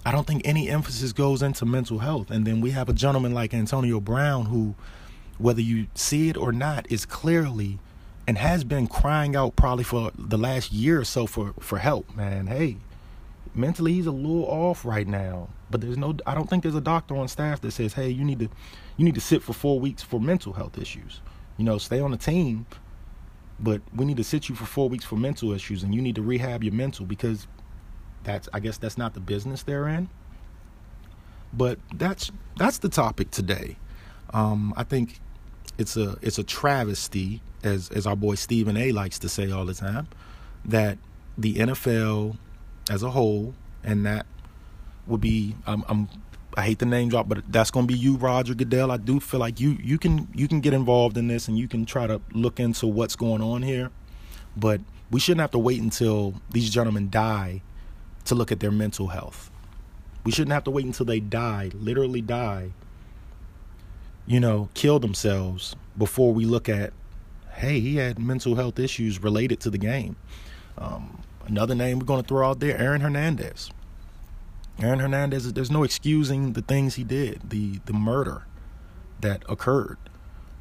I 0.05 0.11
don't 0.11 0.25
think 0.25 0.41
any 0.45 0.69
emphasis 0.69 1.13
goes 1.13 1.41
into 1.41 1.65
mental 1.65 1.99
health. 1.99 2.31
And 2.31 2.45
then 2.45 2.61
we 2.61 2.71
have 2.71 2.89
a 2.89 2.93
gentleman 2.93 3.33
like 3.33 3.53
Antonio 3.53 3.99
Brown 3.99 4.45
who, 4.45 4.75
whether 5.37 5.61
you 5.61 5.87
see 5.93 6.29
it 6.29 6.37
or 6.37 6.51
not, 6.51 6.89
is 6.91 7.05
clearly 7.05 7.79
and 8.27 8.37
has 8.37 8.63
been 8.63 8.87
crying 8.87 9.35
out 9.35 9.55
probably 9.55 9.83
for 9.83 10.11
the 10.17 10.37
last 10.37 10.71
year 10.71 11.01
or 11.01 11.05
so 11.05 11.25
for 11.27 11.53
for 11.59 11.77
help. 11.77 12.15
Man, 12.15 12.47
hey, 12.47 12.77
mentally 13.55 13.93
he's 13.93 14.05
a 14.05 14.11
little 14.11 14.45
off 14.45 14.85
right 14.85 15.07
now. 15.07 15.49
But 15.71 15.81
there's 15.81 15.97
no 15.97 16.15
I 16.25 16.35
don't 16.35 16.49
think 16.49 16.63
there's 16.63 16.75
a 16.75 16.81
doctor 16.81 17.15
on 17.15 17.27
staff 17.27 17.61
that 17.61 17.71
says, 17.71 17.93
"Hey, 17.93 18.09
you 18.09 18.23
need 18.23 18.39
to 18.39 18.49
you 18.97 19.05
need 19.05 19.15
to 19.15 19.21
sit 19.21 19.41
for 19.41 19.53
4 19.53 19.79
weeks 19.79 20.03
for 20.03 20.19
mental 20.19 20.53
health 20.53 20.77
issues." 20.77 21.21
You 21.57 21.65
know, 21.65 21.77
stay 21.77 21.99
on 21.99 22.11
the 22.11 22.17
team, 22.17 22.65
but 23.59 23.81
we 23.95 24.05
need 24.05 24.17
to 24.17 24.23
sit 24.23 24.49
you 24.49 24.55
for 24.55 24.65
4 24.65 24.89
weeks 24.89 25.05
for 25.05 25.15
mental 25.15 25.53
issues 25.53 25.83
and 25.83 25.95
you 25.95 26.01
need 26.01 26.15
to 26.15 26.21
rehab 26.21 26.63
your 26.63 26.73
mental 26.73 27.05
because 27.05 27.47
that's 28.23 28.49
I 28.53 28.59
guess 28.59 28.77
that's 28.77 28.97
not 28.97 29.13
the 29.13 29.19
business 29.19 29.63
they're 29.63 29.87
in. 29.87 30.09
But 31.53 31.79
that's 31.93 32.31
that's 32.57 32.79
the 32.79 32.89
topic 32.89 33.31
today. 33.31 33.77
Um, 34.33 34.73
I 34.75 34.83
think 34.83 35.19
it's 35.77 35.95
a 35.97 36.17
it's 36.21 36.37
a 36.37 36.43
travesty, 36.43 37.41
as 37.63 37.89
as 37.89 38.05
our 38.05 38.15
boy 38.15 38.35
Stephen 38.35 38.77
A. 38.77 38.91
likes 38.91 39.19
to 39.19 39.29
say 39.29 39.51
all 39.51 39.65
the 39.65 39.73
time, 39.73 40.07
that 40.65 40.97
the 41.37 41.55
NFL 41.55 42.37
as 42.89 43.03
a 43.03 43.09
whole, 43.11 43.53
and 43.83 44.05
that 44.05 44.25
would 45.07 45.21
be 45.21 45.55
I'm, 45.65 45.83
I'm 45.87 46.09
I 46.57 46.63
hate 46.63 46.79
the 46.79 46.85
name 46.85 47.09
drop, 47.09 47.27
but 47.27 47.43
that's 47.51 47.69
going 47.69 47.87
to 47.87 47.93
be 47.93 47.99
you, 47.99 48.15
Roger 48.15 48.53
Goodell. 48.53 48.89
I 48.89 48.97
do 48.97 49.19
feel 49.19 49.39
like 49.39 49.59
you 49.59 49.77
you 49.81 49.97
can 49.97 50.27
you 50.33 50.47
can 50.47 50.61
get 50.61 50.73
involved 50.73 51.17
in 51.17 51.27
this 51.27 51.47
and 51.47 51.57
you 51.57 51.67
can 51.67 51.85
try 51.85 52.07
to 52.07 52.21
look 52.31 52.59
into 52.59 52.87
what's 52.87 53.15
going 53.15 53.41
on 53.41 53.61
here, 53.61 53.91
but 54.55 54.81
we 55.11 55.19
shouldn't 55.19 55.41
have 55.41 55.51
to 55.51 55.59
wait 55.59 55.81
until 55.81 56.35
these 56.51 56.69
gentlemen 56.69 57.09
die 57.09 57.61
to 58.25 58.35
look 58.35 58.51
at 58.51 58.59
their 58.59 58.71
mental 58.71 59.07
health. 59.07 59.51
We 60.23 60.31
shouldn't 60.31 60.53
have 60.53 60.63
to 60.63 60.71
wait 60.71 60.85
until 60.85 61.05
they 61.05 61.19
die, 61.19 61.71
literally 61.75 62.21
die, 62.21 62.71
you 64.25 64.39
know, 64.39 64.69
kill 64.73 64.99
themselves 64.99 65.75
before 65.97 66.33
we 66.33 66.45
look 66.45 66.67
at, 66.67 66.93
hey, 67.53 67.79
he 67.79 67.97
had 67.97 68.17
mental 68.17 68.55
health 68.55 68.79
issues 68.79 69.21
related 69.21 69.59
to 69.61 69.69
the 69.69 69.77
game. 69.77 70.15
Um, 70.77 71.21
Another 71.47 71.75
name 71.75 71.99
we're 71.99 72.05
going 72.05 72.21
to 72.21 72.27
throw 72.27 72.49
out 72.49 72.59
there, 72.59 72.77
Aaron 72.77 73.01
Hernandez. 73.01 73.69
Aaron 74.79 74.99
Hernandez, 74.99 75.53
there's 75.53 75.71
no 75.71 75.83
excusing 75.83 76.53
the 76.53 76.61
things 76.61 76.95
he 76.95 77.03
did, 77.03 77.49
the 77.49 77.79
the 77.85 77.93
murder 77.93 78.45
that 79.21 79.43
occurred. 79.47 79.97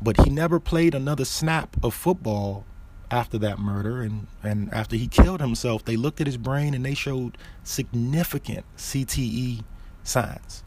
But 0.01 0.21
he 0.21 0.31
never 0.31 0.61
played 0.61 0.95
another 0.95 1.25
snap 1.25 1.77
of 1.83 1.95
football 1.95 2.65
after 3.11 3.39
that 3.39 3.59
murder 3.59 4.03
and, 4.03 4.27
and 4.43 4.73
after 4.73 4.97
he 4.97 5.07
killed 5.07 5.41
himself, 5.41 5.85
they 5.85 5.97
looked 5.97 6.21
at 6.21 6.27
his 6.27 6.37
brain 6.37 6.75
and 6.75 6.85
they 6.85 6.95
showed 6.95 7.39
significant 7.63 8.65
CTE 8.77 9.63
signs. 10.03 10.63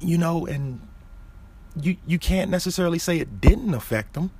You 0.00 0.18
know, 0.18 0.46
and 0.46 0.80
you 1.80 1.96
you 2.06 2.18
can't 2.18 2.50
necessarily 2.50 2.98
say 2.98 3.18
it 3.18 3.40
didn't 3.40 3.74
affect 3.74 4.16
him. 4.16 4.30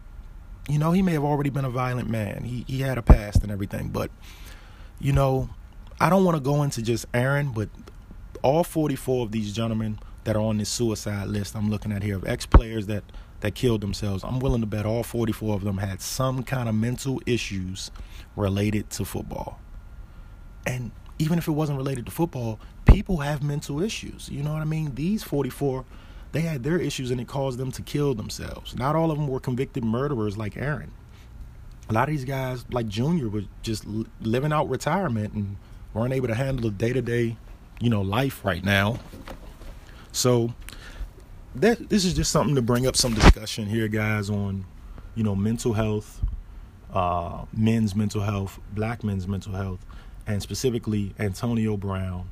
You 0.68 0.78
know, 0.78 0.92
he 0.92 1.02
may 1.02 1.12
have 1.12 1.24
already 1.24 1.50
been 1.50 1.64
a 1.64 1.70
violent 1.70 2.09
man. 2.09 2.44
He 2.44 2.64
he 2.68 2.81
had 2.81 2.98
a 2.98 3.02
past 3.02 3.42
and 3.42 3.50
everything, 3.50 3.88
but 3.88 4.11
you 5.00 5.12
know, 5.12 5.48
I 6.00 6.11
don't 6.11 6.24
want 6.24 6.37
to 6.37 6.42
go 6.42 6.62
into 6.62 6.83
just 6.83 7.07
Aaron, 7.14 7.52
but 7.52 7.68
all 8.42 8.62
44 8.62 9.24
of 9.24 9.33
these 9.33 9.52
gentlemen 9.52 9.98
that 10.24 10.37
are 10.37 10.42
on 10.42 10.59
this 10.59 10.68
suicide 10.68 11.28
list 11.28 11.57
I'm 11.57 11.70
looking 11.70 11.90
at 11.90 12.02
here 12.02 12.16
of 12.16 12.26
ex-players 12.26 12.87
that 12.87 13.02
that 13.40 13.54
killed 13.54 13.81
themselves. 13.81 14.24
I'm 14.24 14.40
willing 14.40 14.61
to 14.61 14.66
bet 14.66 14.85
all 14.85 15.02
44 15.02 15.54
of 15.54 15.64
them 15.64 15.78
had 15.78 16.00
some 16.00 16.42
kind 16.42 16.68
of 16.68 16.74
mental 16.74 17.22
issues 17.24 17.90
related 18.37 18.90
to 18.90 19.04
football. 19.04 19.61
And 20.66 20.90
even 21.18 21.38
if 21.38 21.46
it 21.46 21.52
wasn't 21.52 21.78
related 21.78 22.04
to 22.07 22.12
football, 22.12 22.59
people 22.85 23.18
have 23.18 23.42
mental 23.42 23.81
issues. 23.81 24.28
You 24.28 24.42
know 24.42 24.52
what 24.52 24.61
I 24.62 24.64
mean? 24.64 24.94
These 24.96 25.22
44 25.22 25.85
they 26.32 26.40
had 26.40 26.62
their 26.62 26.78
issues 26.78 27.10
and 27.10 27.20
it 27.20 27.28
caused 27.28 27.58
them 27.58 27.72
to 27.72 27.82
kill 27.82 28.14
themselves. 28.14 28.76
Not 28.76 28.96
all 28.96 29.10
of 29.10 29.18
them 29.18 29.28
were 29.28 29.40
convicted 29.40 29.84
murderers 29.84 30.36
like 30.36 30.56
Aaron. 30.56 30.92
A 31.88 31.92
lot 31.92 32.08
of 32.08 32.14
these 32.14 32.24
guys, 32.24 32.64
like 32.70 32.86
Junior, 32.86 33.28
were 33.28 33.44
just 33.62 33.86
living 34.20 34.52
out 34.52 34.68
retirement 34.68 35.32
and 35.32 35.56
weren't 35.94 36.12
able 36.12 36.28
to 36.28 36.34
handle 36.34 36.70
the 36.70 36.76
day 36.76 36.92
to 36.92 37.00
day, 37.00 37.36
you 37.80 37.88
know, 37.88 38.02
life 38.02 38.44
right 38.44 38.62
now. 38.62 38.98
So 40.12 40.52
that 41.54 41.88
this 41.88 42.04
is 42.04 42.14
just 42.14 42.30
something 42.30 42.54
to 42.54 42.62
bring 42.62 42.86
up 42.86 42.96
some 42.96 43.14
discussion 43.14 43.66
here, 43.66 43.88
guys, 43.88 44.28
on 44.28 44.66
you 45.14 45.24
know 45.24 45.34
mental 45.34 45.72
health, 45.72 46.20
uh, 46.92 47.44
men's 47.56 47.94
mental 47.94 48.20
health, 48.20 48.60
black 48.74 49.02
men's 49.02 49.26
mental 49.26 49.52
health, 49.52 49.84
and 50.26 50.42
specifically 50.42 51.14
Antonio 51.18 51.76
Brown. 51.76 52.28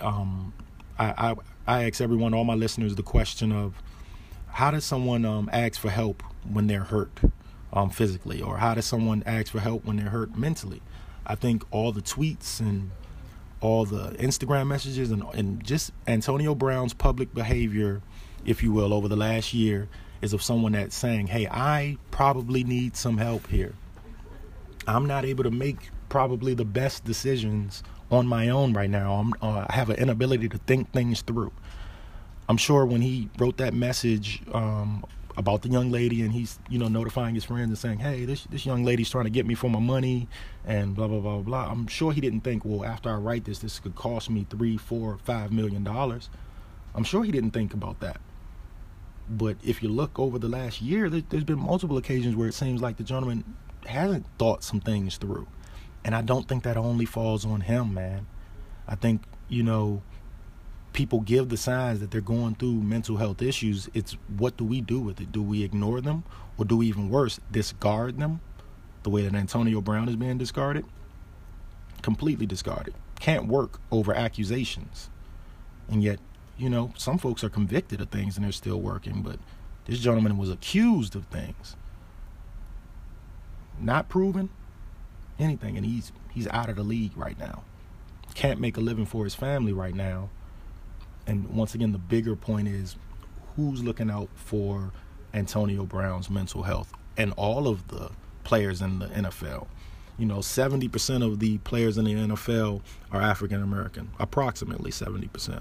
Um, 0.00 0.52
I, 0.98 1.32
I 1.32 1.34
I 1.68 1.84
ask 1.84 2.00
everyone, 2.00 2.32
all 2.32 2.44
my 2.44 2.54
listeners, 2.54 2.94
the 2.94 3.02
question 3.02 3.52
of 3.52 3.74
how 4.46 4.70
does 4.70 4.86
someone 4.86 5.26
um, 5.26 5.50
ask 5.52 5.78
for 5.78 5.90
help 5.90 6.22
when 6.50 6.66
they're 6.66 6.84
hurt 6.84 7.20
um, 7.74 7.90
physically, 7.90 8.40
or 8.40 8.56
how 8.56 8.72
does 8.72 8.86
someone 8.86 9.22
ask 9.26 9.52
for 9.52 9.60
help 9.60 9.84
when 9.84 9.98
they're 9.98 10.08
hurt 10.08 10.34
mentally? 10.34 10.80
I 11.26 11.34
think 11.34 11.64
all 11.70 11.92
the 11.92 12.00
tweets 12.00 12.58
and 12.58 12.90
all 13.60 13.84
the 13.84 14.12
Instagram 14.12 14.68
messages 14.68 15.10
and, 15.10 15.22
and 15.34 15.62
just 15.62 15.92
Antonio 16.06 16.54
Brown's 16.54 16.94
public 16.94 17.34
behavior, 17.34 18.00
if 18.46 18.62
you 18.62 18.72
will, 18.72 18.94
over 18.94 19.06
the 19.06 19.16
last 19.16 19.52
year 19.52 19.88
is 20.22 20.32
of 20.32 20.42
someone 20.42 20.72
that's 20.72 20.96
saying, 20.96 21.26
hey, 21.26 21.46
I 21.50 21.98
probably 22.10 22.64
need 22.64 22.96
some 22.96 23.18
help 23.18 23.46
here. 23.48 23.74
I'm 24.86 25.04
not 25.04 25.26
able 25.26 25.44
to 25.44 25.50
make 25.50 25.90
probably 26.08 26.54
the 26.54 26.64
best 26.64 27.04
decisions 27.04 27.82
on 28.10 28.26
my 28.26 28.48
own 28.48 28.72
right 28.72 28.90
now. 28.90 29.30
Uh, 29.42 29.66
i 29.68 29.74
have 29.74 29.90
an 29.90 29.96
inability 29.96 30.48
to 30.48 30.58
think 30.58 30.92
things 30.92 31.22
through. 31.22 31.52
I'm 32.48 32.56
sure 32.56 32.86
when 32.86 33.02
he 33.02 33.28
wrote 33.38 33.58
that 33.58 33.74
message 33.74 34.42
um, 34.52 35.04
about 35.36 35.62
the 35.62 35.68
young 35.68 35.90
lady 35.90 36.22
and 36.22 36.32
he's 36.32 36.58
you 36.68 36.78
know 36.78 36.88
notifying 36.88 37.34
his 37.34 37.44
friends 37.44 37.68
and 37.68 37.78
saying, 37.78 37.98
"Hey, 37.98 38.24
this 38.24 38.44
this 38.44 38.64
young 38.64 38.84
lady's 38.84 39.10
trying 39.10 39.24
to 39.24 39.30
get 39.30 39.46
me 39.46 39.54
for 39.54 39.68
my 39.68 39.80
money," 39.80 40.28
and 40.66 40.94
blah 40.94 41.08
blah 41.08 41.20
blah 41.20 41.38
blah. 41.38 41.70
I'm 41.70 41.86
sure 41.86 42.12
he 42.12 42.20
didn't 42.20 42.40
think, 42.40 42.64
well, 42.64 42.84
after 42.84 43.10
I 43.10 43.16
write 43.16 43.44
this, 43.44 43.58
this 43.58 43.78
could 43.78 43.94
cost 43.94 44.30
me 44.30 44.46
three, 44.48 44.76
four, 44.76 45.18
five 45.24 45.52
million 45.52 45.84
dollars. 45.84 46.30
I'm 46.94 47.04
sure 47.04 47.22
he 47.22 47.30
didn't 47.30 47.52
think 47.52 47.74
about 47.74 48.00
that. 48.00 48.20
But 49.30 49.58
if 49.62 49.82
you 49.82 49.90
look 49.90 50.18
over 50.18 50.38
the 50.38 50.48
last 50.48 50.80
year, 50.80 51.10
there, 51.10 51.22
there's 51.28 51.44
been 51.44 51.58
multiple 51.58 51.98
occasions 51.98 52.34
where 52.34 52.48
it 52.48 52.54
seems 52.54 52.80
like 52.80 52.96
the 52.96 53.04
gentleman 53.04 53.44
hasn't 53.86 54.26
thought 54.38 54.64
some 54.64 54.80
things 54.80 55.18
through. 55.18 55.46
And 56.04 56.14
I 56.14 56.22
don't 56.22 56.48
think 56.48 56.62
that 56.64 56.76
only 56.76 57.04
falls 57.04 57.44
on 57.44 57.62
him, 57.62 57.94
man. 57.94 58.26
I 58.86 58.94
think, 58.94 59.22
you 59.48 59.62
know, 59.62 60.02
people 60.92 61.20
give 61.20 61.48
the 61.48 61.56
signs 61.56 62.00
that 62.00 62.10
they're 62.10 62.20
going 62.20 62.54
through 62.54 62.74
mental 62.74 63.16
health 63.16 63.42
issues. 63.42 63.88
It's 63.94 64.16
what 64.36 64.56
do 64.56 64.64
we 64.64 64.80
do 64.80 65.00
with 65.00 65.20
it? 65.20 65.32
Do 65.32 65.42
we 65.42 65.62
ignore 65.62 66.00
them? 66.00 66.24
Or 66.56 66.64
do 66.64 66.76
we 66.76 66.86
even 66.86 67.10
worse, 67.10 67.38
discard 67.52 68.18
them? 68.18 68.40
The 69.02 69.10
way 69.10 69.22
that 69.22 69.34
Antonio 69.34 69.80
Brown 69.80 70.08
is 70.08 70.16
being 70.16 70.38
discarded? 70.38 70.84
Completely 72.02 72.46
discarded. 72.46 72.94
Can't 73.20 73.46
work 73.46 73.80
over 73.90 74.14
accusations. 74.14 75.10
And 75.88 76.02
yet, 76.02 76.18
you 76.56 76.68
know, 76.68 76.92
some 76.96 77.18
folks 77.18 77.44
are 77.44 77.48
convicted 77.48 78.00
of 78.00 78.08
things 78.08 78.36
and 78.36 78.44
they're 78.44 78.52
still 78.52 78.80
working, 78.80 79.22
but 79.22 79.38
this 79.86 80.00
gentleman 80.00 80.36
was 80.36 80.50
accused 80.50 81.14
of 81.14 81.24
things. 81.26 81.76
Not 83.80 84.08
proven, 84.08 84.50
anything, 85.38 85.76
and 85.76 85.84
he's 85.84 86.12
he's 86.30 86.48
out 86.48 86.68
of 86.68 86.76
the 86.76 86.82
league 86.82 87.16
right 87.16 87.38
now. 87.38 87.62
Can't 88.34 88.60
make 88.60 88.76
a 88.76 88.80
living 88.80 89.06
for 89.06 89.24
his 89.24 89.34
family 89.34 89.72
right 89.72 89.94
now. 89.94 90.30
And 91.26 91.48
once 91.50 91.74
again, 91.74 91.92
the 91.92 91.98
bigger 91.98 92.36
point 92.36 92.68
is 92.68 92.96
who's 93.56 93.82
looking 93.82 94.10
out 94.10 94.28
for 94.34 94.92
Antonio 95.34 95.84
Brown's 95.84 96.30
mental 96.30 96.62
health 96.62 96.92
and 97.16 97.32
all 97.32 97.68
of 97.68 97.88
the 97.88 98.10
players 98.44 98.80
in 98.80 98.98
the 98.98 99.06
NFL. 99.08 99.66
You 100.16 100.26
know, 100.26 100.38
70% 100.38 101.24
of 101.24 101.38
the 101.38 101.58
players 101.58 101.98
in 101.98 102.04
the 102.04 102.14
NFL 102.14 102.80
are 103.12 103.20
African 103.20 103.62
American, 103.62 104.10
approximately 104.18 104.90
70%. 104.90 105.60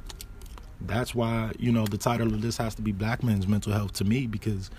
That's 0.81 1.13
why, 1.13 1.51
you 1.59 1.71
know, 1.71 1.85
the 1.85 1.97
title 1.97 2.27
of 2.27 2.41
this 2.41 2.57
has 2.57 2.75
to 2.75 2.81
be 2.81 2.91
Black 2.91 3.23
Men's 3.23 3.47
Mental 3.47 3.73
Health 3.73 3.93
to 3.93 4.05
me 4.05 4.27
because 4.27 4.69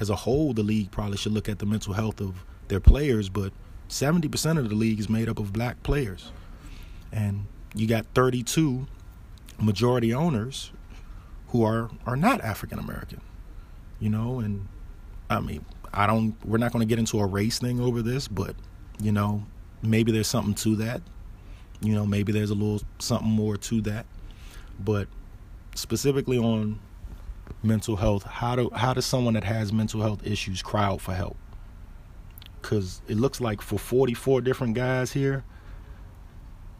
as 0.00 0.10
a 0.10 0.16
whole, 0.16 0.52
the 0.52 0.62
league 0.62 0.90
probably 0.90 1.16
should 1.16 1.32
look 1.32 1.48
at 1.48 1.58
the 1.58 1.66
mental 1.66 1.94
health 1.94 2.20
of 2.20 2.44
their 2.68 2.80
players, 2.80 3.28
but 3.28 3.52
70% 3.88 4.58
of 4.58 4.68
the 4.68 4.74
league 4.74 4.98
is 4.98 5.08
made 5.08 5.28
up 5.28 5.38
of 5.38 5.52
black 5.52 5.82
players. 5.82 6.32
And 7.12 7.46
you 7.74 7.86
got 7.86 8.06
32 8.14 8.86
majority 9.58 10.12
owners 10.12 10.72
who 11.48 11.62
are 11.62 11.90
are 12.06 12.16
not 12.16 12.40
African 12.40 12.78
American. 12.78 13.20
You 14.00 14.10
know, 14.10 14.40
and 14.40 14.66
I 15.30 15.40
mean, 15.40 15.64
I 15.92 16.06
don't 16.06 16.34
we're 16.44 16.58
not 16.58 16.72
going 16.72 16.86
to 16.86 16.88
get 16.88 16.98
into 16.98 17.20
a 17.20 17.26
race 17.26 17.58
thing 17.58 17.80
over 17.80 18.02
this, 18.02 18.26
but 18.28 18.56
you 19.00 19.12
know, 19.12 19.46
maybe 19.82 20.12
there's 20.12 20.26
something 20.26 20.54
to 20.54 20.76
that. 20.76 21.02
You 21.80 21.94
know, 21.94 22.06
maybe 22.06 22.32
there's 22.32 22.50
a 22.50 22.54
little 22.54 22.82
something 22.98 23.28
more 23.28 23.56
to 23.56 23.80
that. 23.82 24.06
But 24.80 25.06
specifically 25.74 26.38
on 26.38 26.80
mental 27.62 27.96
health, 27.96 28.24
how 28.24 28.56
do 28.56 28.70
how 28.74 28.94
does 28.94 29.06
someone 29.06 29.34
that 29.34 29.44
has 29.44 29.72
mental 29.72 30.00
health 30.00 30.26
issues 30.26 30.62
cry 30.62 30.84
out 30.84 31.00
for 31.00 31.14
help? 31.14 31.36
Because 32.64 33.02
it 33.08 33.18
looks 33.18 33.42
like 33.42 33.60
for 33.60 33.78
44 33.78 34.40
different 34.40 34.74
guys 34.74 35.12
here, 35.12 35.44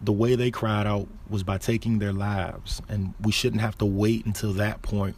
the 0.01 0.13
way 0.13 0.35
they 0.35 0.51
cried 0.51 0.87
out 0.87 1.09
was 1.29 1.43
by 1.43 1.59
taking 1.59 1.99
their 1.99 2.13
lives. 2.13 2.81
And 2.89 3.13
we 3.21 3.33
shouldn't 3.33 3.61
have 3.61 3.77
to 3.79 3.85
wait 3.85 4.25
until 4.25 4.55
that 4.55 4.81
point 4.81 5.17